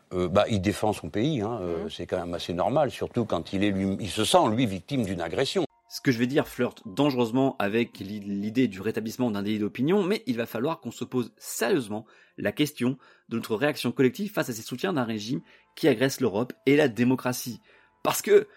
Bah, 0.09 0.45
il 0.49 0.61
défend 0.61 0.93
son 0.93 1.09
pays, 1.09 1.41
hein, 1.41 1.59
mmh. 1.59 1.89
c'est 1.89 2.05
quand 2.05 2.17
même 2.17 2.33
assez 2.33 2.53
normal, 2.53 2.91
surtout 2.91 3.25
quand 3.25 3.51
il, 3.51 3.65
est 3.65 3.71
lui, 3.71 3.97
il 3.99 4.09
se 4.09 4.23
sent 4.23 4.37
lui 4.49 4.65
victime 4.65 5.03
d'une 5.03 5.19
agression. 5.19 5.66
Ce 5.89 6.01
que 6.01 6.11
je 6.11 6.19
vais 6.19 6.27
dire 6.27 6.47
flirte 6.47 6.83
dangereusement 6.85 7.55
avec 7.59 7.99
l'idée 7.99 8.67
du 8.67 8.81
rétablissement 8.81 9.31
d'un 9.31 9.41
délit 9.41 9.59
d'opinion, 9.59 10.03
mais 10.03 10.21
il 10.27 10.35
va 10.35 10.45
falloir 10.45 10.81
qu'on 10.81 10.91
se 10.91 11.05
pose 11.05 11.31
sérieusement 11.37 12.05
la 12.37 12.51
question 12.51 12.97
de 13.29 13.37
notre 13.37 13.55
réaction 13.55 13.93
collective 13.93 14.31
face 14.31 14.49
à 14.49 14.53
ces 14.53 14.61
soutiens 14.61 14.91
d'un 14.91 15.05
régime 15.05 15.41
qui 15.75 15.87
agresse 15.87 16.19
l'Europe 16.19 16.51
et 16.65 16.75
la 16.75 16.89
démocratie. 16.89 17.61
Parce 18.03 18.21
que 18.21 18.47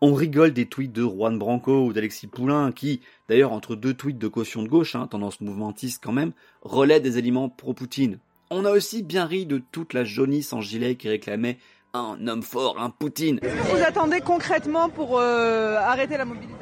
on 0.00 0.14
rigole 0.14 0.52
des 0.52 0.66
tweets 0.66 0.92
de 0.92 1.02
Juan 1.02 1.38
Branco 1.38 1.86
ou 1.86 1.92
d'Alexis 1.92 2.26
Poulain 2.26 2.70
qui, 2.70 3.00
d'ailleurs 3.28 3.52
entre 3.52 3.74
deux 3.74 3.94
tweets 3.94 4.18
de 4.18 4.28
caution 4.28 4.62
de 4.62 4.68
gauche, 4.68 4.94
hein, 4.94 5.06
tendance 5.06 5.40
mouvementiste 5.40 6.02
quand 6.04 6.12
même, 6.12 6.32
relaient 6.60 7.00
des 7.00 7.18
éléments 7.18 7.48
pro-Poutine. 7.48 8.20
On 8.50 8.64
a 8.64 8.70
aussi 8.70 9.02
bien 9.02 9.24
ri 9.24 9.44
de 9.44 9.58
toute 9.72 9.92
la 9.92 10.04
jaunisse 10.04 10.52
en 10.52 10.60
gilet 10.60 10.94
qui 10.94 11.08
réclamait 11.08 11.58
un 11.96 12.28
homme 12.28 12.42
fort, 12.42 12.76
un 12.80 12.90
Poutine. 12.90 13.40
Vous 13.42 13.82
attendez 13.86 14.20
concrètement 14.20 14.88
pour 14.88 15.18
euh, 15.18 15.76
arrêter 15.76 16.16
la 16.16 16.24
mobilisation? 16.24 16.56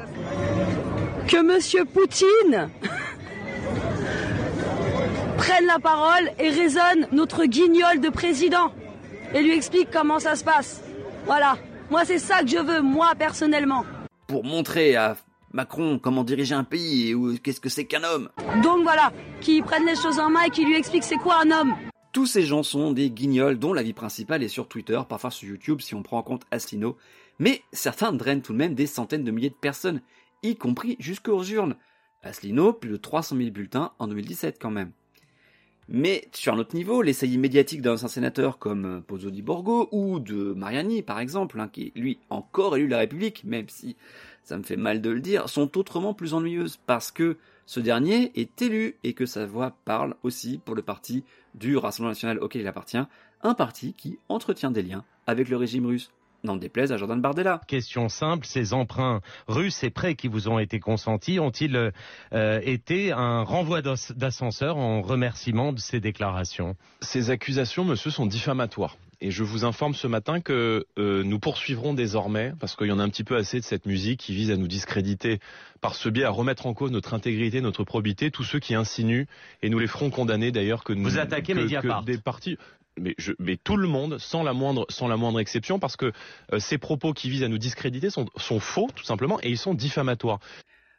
Que 1.27 1.43
Monsieur 1.43 1.85
Poutine 1.85 2.69
prenne 5.37 5.67
la 5.67 5.79
parole 5.79 6.31
et 6.39 6.51
raisonne 6.51 7.09
notre 7.13 7.45
guignol 7.45 8.01
de 8.01 8.09
président 8.09 8.73
et 9.35 9.43
lui 9.43 9.55
explique 9.55 9.89
comment 9.91 10.19
ça 10.19 10.37
se 10.37 10.45
passe. 10.45 10.83
Voilà. 11.27 11.57
Moi, 11.91 12.05
c'est 12.05 12.19
ça 12.19 12.41
que 12.41 12.49
je 12.49 12.59
veux, 12.59 12.81
moi, 12.81 13.13
personnellement. 13.19 13.85
Pour 14.27 14.45
montrer 14.45 14.97
à 14.97 15.17
Macron 15.53 15.99
comment 16.03 16.25
diriger 16.25 16.55
un 16.55 16.65
pays 16.65 17.13
et 17.13 17.39
qu'est-ce 17.39 17.61
que 17.61 17.69
c'est 17.69 17.85
qu'un 17.85 18.05
homme. 18.05 18.29
Donc 18.63 18.83
voilà, 18.83 19.13
qui 19.41 19.63
prenne 19.63 19.87
les 19.87 19.97
choses 19.97 20.19
en 20.19 20.31
main 20.31 20.43
et 20.47 20.51
qui 20.51 20.65
lui 20.65 20.77
explique 20.77 21.05
c'est 21.05 21.17
quoi 21.17 21.37
un 21.45 21.51
homme. 21.51 21.75
Tous 22.15 22.27
ces 22.27 22.43
gens 22.43 22.63
sont 22.63 22.93
des 22.93 23.11
guignols 23.11 23.59
dont 23.59 23.73
la 23.73 23.83
vie 23.83 23.93
principale 23.93 24.45
est 24.45 24.49
sur 24.49 24.69
Twitter, 24.69 25.01
parfois 25.09 25.33
sur 25.33 25.49
YouTube 25.49 25.81
si 25.81 25.97
on 25.97 26.05
prend 26.05 26.19
en 26.19 26.23
compte 26.23 26.45
Asselineau, 26.53 26.97
mais 27.41 27.63
certains 27.73 28.13
drainent 28.13 28.41
tout 28.41 28.53
de 28.53 28.59
même 28.59 28.77
des 28.77 28.87
centaines 28.87 29.25
de 29.25 29.33
milliers 29.33 29.51
de 29.51 29.55
personnes, 29.55 30.01
y 30.45 30.55
compris 30.55 30.95
jusqu'aux 31.01 31.43
urnes. 31.43 31.75
Asselineau, 32.23 32.73
plus 32.73 32.89
de 32.89 32.97
300 32.97 33.37
000 33.37 33.51
bulletins 33.51 33.91
en 33.99 34.07
2017 34.07 34.59
quand 34.61 34.71
même. 34.71 34.93
Mais 35.89 36.29
sur 36.33 36.55
un 36.55 36.59
autre 36.59 36.77
niveau, 36.77 37.03
les 37.03 37.15
saillies 37.15 37.37
médiatiques 37.37 37.83
d'un 37.83 37.97
sénateur 37.97 38.61
comme 38.61 39.03
Pozzo 39.05 39.33
di 39.33 39.43
Borgo 39.43 39.89
ou 39.91 40.21
de 40.21 40.53
Mariani 40.53 41.03
par 41.03 41.19
exemple, 41.19 41.59
hein, 41.59 41.67
qui 41.67 41.91
lui 41.97 42.21
encore 42.31 42.77
élu 42.77 42.87
la 42.87 42.99
République, 42.99 43.43
même 43.43 43.69
si 43.69 43.97
ça 44.45 44.57
me 44.57 44.63
fait 44.63 44.77
mal 44.77 45.03
de 45.03 45.11
le 45.11 45.21
dire, 45.21 45.49
sont 45.49 45.77
autrement 45.77 46.15
plus 46.15 46.33
ennuyeuses 46.33 46.79
parce 46.87 47.11
que 47.11 47.39
ce 47.67 47.81
dernier 47.81 48.33
est 48.35 48.61
élu 48.61 48.97
et 49.05 49.15
que 49.15 49.27
sa 49.27 49.47
voix 49.47 49.77
parle 49.85 50.15
aussi 50.23 50.61
pour 50.65 50.75
le 50.75 50.83
parti 50.83 51.25
du 51.55 51.77
Rassemblement 51.77 52.11
national 52.11 52.39
auquel 52.39 52.63
il 52.63 52.69
appartient, 52.69 52.99
un 53.43 53.55
parti 53.55 53.95
qui 53.95 54.19
entretient 54.29 54.71
des 54.71 54.83
liens 54.83 55.05
avec 55.27 55.49
le 55.49 55.57
régime 55.57 55.87
russe. 55.87 56.11
N'en 56.43 56.57
déplaise 56.57 56.93
à 56.93 56.99
Jordan 56.99 57.23
Bardella. 57.23 57.63
Question 57.67 58.11
simple, 58.11 58.45
ces 58.45 58.75
emprunts 58.75 59.23
russes 59.49 59.83
et 59.83 59.89
prêts 59.89 60.15
qui 60.15 60.29
vous 60.29 60.49
ont 60.49 60.59
été 60.59 60.79
consentis 60.79 61.41
ont-ils 61.41 61.91
euh, 62.35 62.61
été 62.63 63.13
un 63.13 63.43
renvoi 63.43 63.81
d'ascenseur 63.81 64.77
en 64.77 65.01
remerciement 65.01 65.73
de 65.73 65.79
ces 65.79 66.01
déclarations? 66.01 66.77
Ces 67.01 67.31
accusations, 67.31 67.87
monsieur, 67.87 68.11
sont 68.11 68.27
diffamatoires. 68.27 68.99
Et 69.25 69.31
je 69.31 69.43
vous 69.43 69.65
informe 69.65 69.95
ce 69.95 70.07
matin 70.07 70.43
que 70.43 70.85
euh, 70.99 71.23
nous 71.25 71.39
poursuivrons 71.39 71.95
désormais, 71.95 72.53
parce 72.61 72.77
qu'il 72.77 72.89
y 72.89 72.93
en 72.93 72.99
a 72.99 73.03
un 73.03 73.09
petit 73.09 73.25
peu 73.25 73.37
assez 73.37 73.59
de 73.59 73.65
cette 73.65 73.87
musique 73.87 74.21
qui 74.21 74.35
vise 74.35 74.51
à 74.51 74.59
nous 74.59 74.67
discréditer 74.69 75.39
par 75.81 75.95
ce 75.95 76.11
biais, 76.11 76.25
à 76.25 76.31
remettre 76.31 76.67
en 76.67 76.75
cause 76.75 76.91
notre 76.91 77.15
intégrité, 77.15 77.63
notre 77.63 77.85
probité, 77.85 78.31
tous 78.31 78.45
ceux 78.45 78.59
qui 78.59 78.75
insinuent, 78.75 79.25
et 79.63 79.71
nous 79.71 79.79
les 79.79 79.87
ferons 79.87 80.11
condamner 80.11 80.53
d'ailleurs 80.53 80.85
que 80.85 80.93
nous... 80.93 81.05
Vous 81.05 81.19
attaquez 81.19 81.55
que, 81.55 82.05
des 82.05 82.19
partis 82.19 82.59
mais, 83.01 83.15
je, 83.17 83.33
mais, 83.39 83.57
tout 83.57 83.79
le 83.79 83.89
monde, 83.89 84.19
sans 84.19 84.43
la 84.43 84.53
moindre, 84.53 84.85
sans 84.91 85.09
la 85.09 85.17
moindre 85.17 85.41
exception, 85.41 85.79
parce 85.79 85.97
que 85.97 86.13
euh, 86.53 86.59
ces 86.59 86.77
propos 86.77 87.15
qui 87.15 87.31
visent 87.31 87.45
à 87.45 87.49
nous 87.49 87.57
discréditer 87.57 88.11
sont, 88.11 88.27
sont 88.37 88.61
faux, 88.61 88.91
tout 88.95 89.05
simplement, 89.05 89.41
et 89.43 89.49
ils 89.49 89.57
sont 89.57 89.73
diffamatoires. 89.73 90.39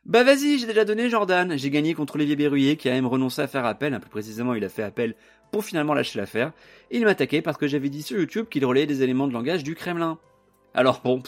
Bah 0.06 0.24
vas-y, 0.24 0.60
j'ai 0.60 0.68
déjà 0.68 0.86
donné 0.86 1.10
Jordan. 1.10 1.58
J'ai 1.58 1.72
gagné 1.72 1.96
contre 1.96 2.16
Olivier 2.16 2.36
Berruyer 2.36 2.78
qui 2.78 2.90
a 2.90 2.92
même 2.92 3.08
renoncé 3.08 3.42
à 3.42 3.48
faire 3.48 3.66
appel. 3.66 3.92
Un 3.96 4.00
peu 4.00 4.08
précisément, 4.08 4.54
il 4.54 4.64
a 4.64 4.70
fait 4.70 4.84
appel 4.84 5.16
pour 5.56 5.64
finalement 5.64 5.94
lâcher 5.94 6.20
l'affaire. 6.20 6.52
Il 6.92 7.06
m'a 7.06 7.12
attaqué 7.12 7.42
parce 7.42 7.56
que 7.56 7.66
j'avais 7.66 7.88
dit 7.88 8.02
sur 8.02 8.20
YouTube 8.20 8.48
qu'il 8.50 8.66
relayait 8.66 8.88
des 8.88 9.04
éléments 9.04 9.26
de 9.26 9.32
langage 9.32 9.64
du 9.64 9.74
Kremlin. 9.74 10.20
Alors 10.74 11.00
bon, 11.02 11.24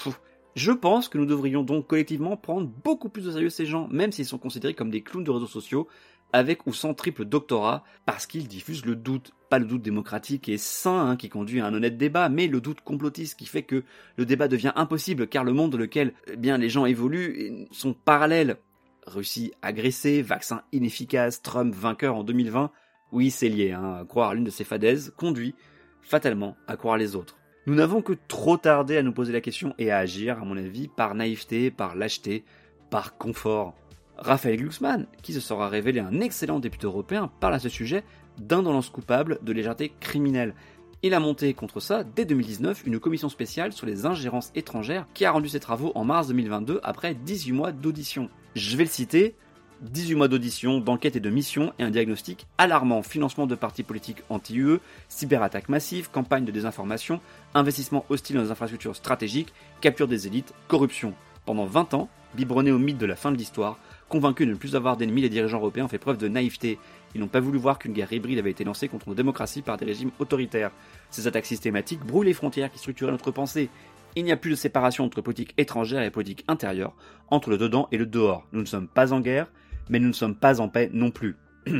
je 0.53 0.73
pense 0.73 1.07
que 1.07 1.17
nous 1.17 1.25
devrions 1.25 1.63
donc 1.63 1.87
collectivement 1.87 2.35
prendre 2.35 2.67
beaucoup 2.83 3.07
plus 3.07 3.25
au 3.29 3.31
sérieux 3.31 3.49
ces 3.49 3.65
gens, 3.65 3.87
même 3.89 4.11
s'ils 4.11 4.25
sont 4.25 4.37
considérés 4.37 4.73
comme 4.73 4.89
des 4.89 5.01
clowns 5.01 5.23
de 5.23 5.31
réseaux 5.31 5.47
sociaux, 5.47 5.87
avec 6.33 6.67
ou 6.67 6.73
sans 6.73 6.93
triple 6.93 7.23
doctorat, 7.23 7.85
parce 8.05 8.27
qu'ils 8.27 8.49
diffusent 8.49 8.85
le 8.85 8.97
doute. 8.97 9.31
Pas 9.49 9.59
le 9.59 9.65
doute 9.65 9.81
démocratique 9.81 10.49
et 10.49 10.57
sain 10.57 11.11
hein, 11.11 11.15
qui 11.15 11.29
conduit 11.29 11.61
à 11.61 11.67
un 11.67 11.73
honnête 11.73 11.97
débat, 11.97 12.27
mais 12.27 12.47
le 12.47 12.59
doute 12.59 12.81
complotiste 12.81 13.39
qui 13.39 13.45
fait 13.45 13.63
que 13.63 13.85
le 14.17 14.25
débat 14.25 14.49
devient 14.49 14.73
impossible 14.75 15.27
car 15.27 15.45
le 15.45 15.53
monde 15.53 15.71
dans 15.71 15.77
lequel 15.77 16.13
eh 16.29 16.35
bien, 16.35 16.57
les 16.57 16.67
gens 16.67 16.85
évoluent 16.85 17.65
sont 17.71 17.93
parallèles. 17.93 18.57
Russie 19.05 19.53
agressée, 19.61 20.21
vaccin 20.21 20.63
inefficace, 20.73 21.41
Trump 21.41 21.73
vainqueur 21.73 22.17
en 22.17 22.25
2020, 22.25 22.71
oui 23.11 23.31
c'est 23.31 23.49
lié, 23.49 23.71
hein, 23.71 24.05
croire 24.07 24.33
l'une 24.33 24.43
de 24.43 24.49
ces 24.49 24.63
fadaises 24.63 25.13
conduit 25.17 25.55
fatalement 26.01 26.55
à 26.67 26.77
croire 26.77 26.97
les 26.97 27.15
autres. 27.15 27.37
Nous 27.65 27.75
n'avons 27.75 28.01
que 28.01 28.13
trop 28.29 28.55
tardé 28.55 28.95
à 28.95 29.03
nous 29.03 29.11
poser 29.11 29.33
la 29.33 29.41
question 29.41 29.75
et 29.77 29.91
à 29.91 29.97
agir, 29.97 30.41
à 30.41 30.45
mon 30.45 30.55
avis, 30.55 30.87
par 30.87 31.15
naïveté, 31.15 31.69
par 31.69 31.95
lâcheté, 31.95 32.45
par 32.89 33.17
confort. 33.17 33.75
Raphaël 34.17 34.57
Glucksmann, 34.57 35.05
qui 35.21 35.33
se 35.33 35.41
sera 35.41 35.67
révélé 35.67 35.99
un 35.99 36.21
excellent 36.21 36.59
député 36.59 36.85
européen, 36.85 37.29
parle 37.41 37.55
à 37.55 37.59
ce 37.59 37.67
sujet 37.67 38.05
d'indolence 38.39 38.89
coupable 38.89 39.39
de 39.41 39.51
légèreté 39.51 39.91
criminelle. 39.99 40.55
Il 41.03 41.13
a 41.13 41.19
monté 41.19 41.53
contre 41.53 41.79
ça, 41.79 42.03
dès 42.03 42.25
2019, 42.25 42.83
une 42.87 42.99
commission 42.99 43.29
spéciale 43.29 43.73
sur 43.73 43.85
les 43.85 44.05
ingérences 44.05 44.51
étrangères 44.55 45.05
qui 45.13 45.25
a 45.25 45.31
rendu 45.31 45.49
ses 45.49 45.59
travaux 45.59 45.91
en 45.93 46.05
mars 46.05 46.27
2022 46.29 46.79
après 46.83 47.13
18 47.13 47.51
mois 47.51 47.71
d'audition. 47.71 48.29
Je 48.55 48.77
vais 48.77 48.85
le 48.85 48.89
citer, 48.89 49.35
18 49.81 50.15
mois 50.15 50.27
d'audition, 50.27 50.79
d'enquête 50.79 51.15
et 51.15 51.19
de 51.19 51.29
mission 51.29 51.73
et 51.79 51.83
un 51.83 51.89
diagnostic 51.89 52.47
alarmant. 52.57 53.03
Financement 53.03 53.47
de 53.47 53.55
partis 53.55 53.83
politiques 53.83 54.23
anti-UE, 54.29 54.79
cyberattaques 55.09 55.69
massives, 55.69 56.09
campagne 56.09 56.45
de 56.45 56.51
désinformation, 56.51 57.21
investissement 57.53 58.05
hostile 58.09 58.37
dans 58.37 58.43
les 58.43 58.51
infrastructures 58.51 58.95
stratégiques, 58.95 59.53
capture 59.81 60.07
des 60.07 60.27
élites, 60.27 60.53
corruption. 60.67 61.13
Pendant 61.45 61.65
20 61.65 61.93
ans, 61.93 62.09
biberonné 62.35 62.71
au 62.71 62.79
mythe 62.79 62.97
de 62.97 63.05
la 63.05 63.15
fin 63.15 63.31
de 63.31 63.37
l'histoire, 63.37 63.79
Convaincus 64.09 64.47
de 64.47 64.53
ne 64.53 64.57
plus 64.57 64.77
avoir 64.77 64.95
d'ennemis, 64.95 65.21
les 65.21 65.29
dirigeants 65.29 65.57
européens 65.57 65.83
ont 65.83 65.89
fait 65.89 65.97
preuve 65.97 66.17
de 66.17 66.29
naïveté. 66.29 66.79
Ils 67.13 67.19
n'ont 67.19 67.27
pas 67.27 67.41
voulu 67.41 67.57
voir 67.57 67.77
qu'une 67.77 67.91
guerre 67.91 68.13
hybride 68.13 68.39
avait 68.39 68.51
été 68.51 68.63
lancée 68.63 68.87
contre 68.87 69.09
nos 69.09 69.15
démocraties 69.15 69.61
par 69.61 69.75
des 69.75 69.83
régimes 69.83 70.11
autoritaires. 70.19 70.71
Ces 71.09 71.27
attaques 71.27 71.45
systématiques 71.45 71.99
brouillent 71.99 72.27
les 72.27 72.33
frontières 72.33 72.71
qui 72.71 72.79
structuraient 72.79 73.11
notre 73.11 73.31
pensée. 73.31 73.69
Il 74.15 74.23
n'y 74.23 74.31
a 74.31 74.37
plus 74.37 74.51
de 74.51 74.55
séparation 74.55 75.03
entre 75.03 75.19
politique 75.19 75.53
étrangère 75.57 76.03
et 76.03 76.09
politique 76.09 76.45
intérieure, 76.47 76.93
entre 77.29 77.49
le 77.49 77.57
dedans 77.57 77.89
et 77.91 77.97
le 77.97 78.05
dehors. 78.05 78.47
Nous 78.53 78.61
ne 78.61 78.65
sommes 78.65 78.87
pas 78.87 79.11
en 79.11 79.19
guerre, 79.19 79.51
mais 79.89 79.99
nous 79.99 80.07
ne 80.07 80.13
sommes 80.13 80.35
pas 80.35 80.59
en 80.59 80.69
paix 80.69 80.89
non 80.93 81.11
plus. 81.11 81.35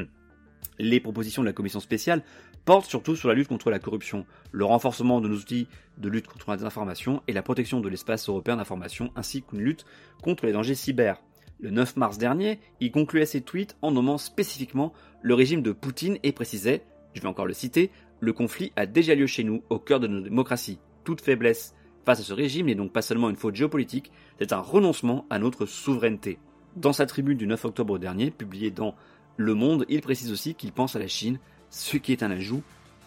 les 0.79 0.99
propositions 0.99 1.41
de 1.41 1.47
la 1.47 1.53
commission 1.53 1.79
spéciale 1.79 2.23
portent 2.65 2.89
surtout 2.89 3.15
sur 3.15 3.29
la 3.29 3.33
lutte 3.33 3.47
contre 3.47 3.69
la 3.69 3.79
corruption, 3.79 4.25
le 4.51 4.65
renforcement 4.65 5.21
de 5.21 5.27
nos 5.29 5.37
outils 5.37 5.67
de 5.97 6.09
lutte 6.09 6.27
contre 6.27 6.49
la 6.49 6.57
désinformation 6.57 7.23
et 7.27 7.33
la 7.33 7.41
protection 7.41 7.79
de 7.79 7.87
l'espace 7.87 8.27
européen 8.27 8.57
d'information, 8.57 9.11
ainsi 9.15 9.41
qu'une 9.41 9.61
lutte 9.61 9.85
contre 10.21 10.45
les 10.45 10.51
dangers 10.51 10.75
cyber. 10.75 11.21
Le 11.59 11.71
9 11.71 11.95
mars 11.95 12.17
dernier, 12.17 12.59
il 12.81 12.91
concluait 12.91 13.25
ses 13.25 13.41
tweets 13.41 13.77
en 13.81 13.91
nommant 13.91 14.17
spécifiquement 14.17 14.93
le 15.21 15.33
régime 15.33 15.61
de 15.61 15.71
Poutine 15.71 16.17
et 16.23 16.31
précisait, 16.31 16.83
je 17.13 17.21
vais 17.21 17.27
encore 17.27 17.47
le 17.47 17.53
citer, 17.53 17.89
le 18.19 18.33
conflit 18.33 18.73
a 18.75 18.85
déjà 18.85 19.15
lieu 19.15 19.27
chez 19.27 19.43
nous, 19.43 19.63
au 19.69 19.79
cœur 19.79 19.99
de 19.99 20.07
nos 20.07 20.21
démocraties. 20.21 20.79
Toute 21.03 21.21
faiblesse 21.21 21.73
face 22.05 22.19
à 22.19 22.23
ce 22.23 22.33
régime 22.33 22.67
n'est 22.67 22.75
donc 22.75 22.91
pas 22.91 23.01
seulement 23.01 23.29
une 23.29 23.35
faute 23.35 23.55
géopolitique, 23.55 24.11
c'est 24.39 24.53
un 24.53 24.59
renoncement 24.59 25.25
à 25.29 25.39
notre 25.39 25.65
souveraineté. 25.65 26.37
Dans 26.77 26.93
sa 26.93 27.07
tribune 27.07 27.39
du 27.39 27.48
9 27.48 27.65
octobre 27.65 27.98
dernier, 27.98 28.29
publiée 28.29 28.69
dans 28.69 28.93
Le 29.36 29.55
Monde, 29.55 29.84
il 29.89 30.00
précise 30.00 30.31
aussi 30.31 30.53
qu'il 30.53 30.72
pense 30.72 30.96
à 30.96 31.00
la 31.00 31.07
Chine, 31.07 31.39
ce 31.72 31.98
qui 31.98 32.12
est 32.12 32.22
un 32.22 32.29
ajout 32.29 32.62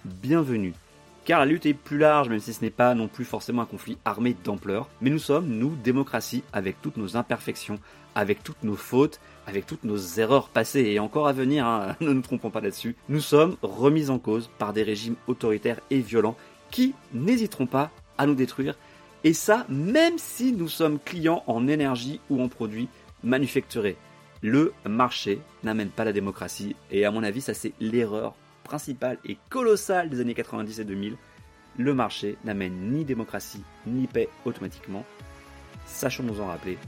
bienvenu. 0.04 0.74
Car 1.24 1.38
la 1.38 1.46
lutte 1.46 1.66
est 1.66 1.74
plus 1.74 1.98
large, 1.98 2.28
même 2.28 2.40
si 2.40 2.52
ce 2.52 2.64
n'est 2.64 2.70
pas 2.70 2.96
non 2.96 3.06
plus 3.06 3.24
forcément 3.24 3.62
un 3.62 3.66
conflit 3.66 3.96
armé 4.04 4.34
d'ampleur. 4.42 4.88
Mais 5.00 5.08
nous 5.08 5.20
sommes, 5.20 5.46
nous, 5.46 5.76
démocratie, 5.84 6.42
avec 6.52 6.82
toutes 6.82 6.96
nos 6.96 7.16
imperfections, 7.16 7.78
avec 8.16 8.42
toutes 8.42 8.64
nos 8.64 8.74
fautes, 8.74 9.20
avec 9.46 9.66
toutes 9.66 9.84
nos 9.84 9.98
erreurs 10.18 10.48
passées 10.48 10.86
et 10.86 10.98
encore 10.98 11.28
à 11.28 11.32
venir, 11.32 11.64
hein, 11.64 11.94
ne 12.00 12.12
nous 12.12 12.22
trompons 12.22 12.50
pas 12.50 12.60
là-dessus. 12.60 12.96
Nous 13.08 13.20
sommes 13.20 13.56
remis 13.62 14.10
en 14.10 14.18
cause 14.18 14.50
par 14.58 14.72
des 14.72 14.82
régimes 14.82 15.14
autoritaires 15.28 15.78
et 15.90 16.00
violents 16.00 16.36
qui 16.72 16.92
n'hésiteront 17.14 17.66
pas 17.66 17.92
à 18.18 18.26
nous 18.26 18.34
détruire. 18.34 18.74
Et 19.22 19.32
ça, 19.32 19.64
même 19.68 20.16
si 20.16 20.52
nous 20.52 20.68
sommes 20.68 20.98
clients 20.98 21.44
en 21.46 21.68
énergie 21.68 22.20
ou 22.30 22.42
en 22.42 22.48
produits 22.48 22.88
manufacturés. 23.22 23.96
Le 24.42 24.72
marché 24.88 25.40
n'amène 25.62 25.90
pas 25.90 26.04
la 26.04 26.12
démocratie. 26.12 26.76
Et 26.90 27.04
à 27.04 27.10
mon 27.10 27.22
avis, 27.22 27.40
ça 27.40 27.54
c'est 27.54 27.72
l'erreur 27.80 28.34
principale 28.64 29.18
et 29.24 29.36
colossale 29.48 30.08
des 30.08 30.20
années 30.20 30.34
90 30.34 30.80
et 30.80 30.84
2000. 30.84 31.16
Le 31.78 31.94
marché 31.94 32.36
n'amène 32.44 32.92
ni 32.92 33.04
démocratie 33.04 33.62
ni 33.86 34.06
paix 34.06 34.28
automatiquement. 34.44 35.04
Sachons 35.86 36.22
nous 36.22 36.40
en 36.40 36.46
rappeler. 36.46 36.78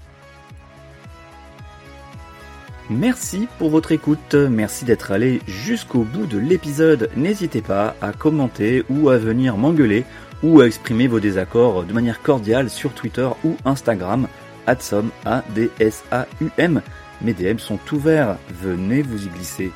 Merci 2.91 3.49
pour 3.59 3.71
votre 3.71 3.93
écoute, 3.93 4.35
merci 4.35 4.85
d'être 4.85 5.13
allé 5.13 5.41
jusqu'au 5.47 6.03
bout 6.03 6.27
de 6.27 6.37
l'épisode. 6.37 7.11
N'hésitez 7.17 7.63
pas 7.63 7.95
à 8.01 8.13
commenter 8.13 8.85
ou 8.91 9.09
à 9.09 9.19
venir 9.19 9.57
m'engueuler 9.57 10.05
ou 10.43 10.61
à 10.61 10.67
exprimer 10.67 11.07
vos 11.07 11.21
désaccords 11.21 11.85
de 11.85 11.93
manière 11.93 12.23
cordiale 12.23 12.69
sur 12.69 12.93
Twitter 12.93 13.29
ou 13.45 13.57
Instagram, 13.65 14.27
adsom, 14.67 15.11
A-D-S-A-U-M. 15.25 16.83
Mes 17.23 17.33
DM 17.33 17.59
sont 17.59 17.79
ouverts, 17.93 18.37
venez 18.63 19.03
vous 19.03 19.27
y 19.27 19.29
glisser. 19.29 19.71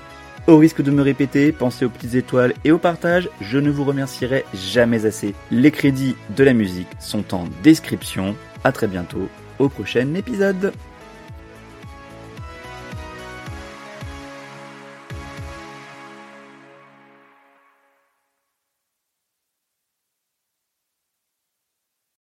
Au 0.46 0.58
risque 0.58 0.82
de 0.82 0.92
me 0.92 1.02
répéter, 1.02 1.50
pensez 1.50 1.84
aux 1.84 1.90
petites 1.90 2.14
étoiles 2.14 2.54
et 2.64 2.70
au 2.70 2.78
partage, 2.78 3.28
je 3.40 3.58
ne 3.58 3.70
vous 3.70 3.84
remercierai 3.84 4.44
jamais 4.54 5.04
assez. 5.04 5.34
Les 5.50 5.72
crédits 5.72 6.14
de 6.36 6.44
la 6.44 6.52
musique 6.52 6.88
sont 7.00 7.34
en 7.34 7.44
description. 7.62 8.36
À 8.62 8.72
très 8.72 8.86
bientôt 8.86 9.28
au 9.58 9.68
prochain 9.68 10.14
épisode. 10.14 10.72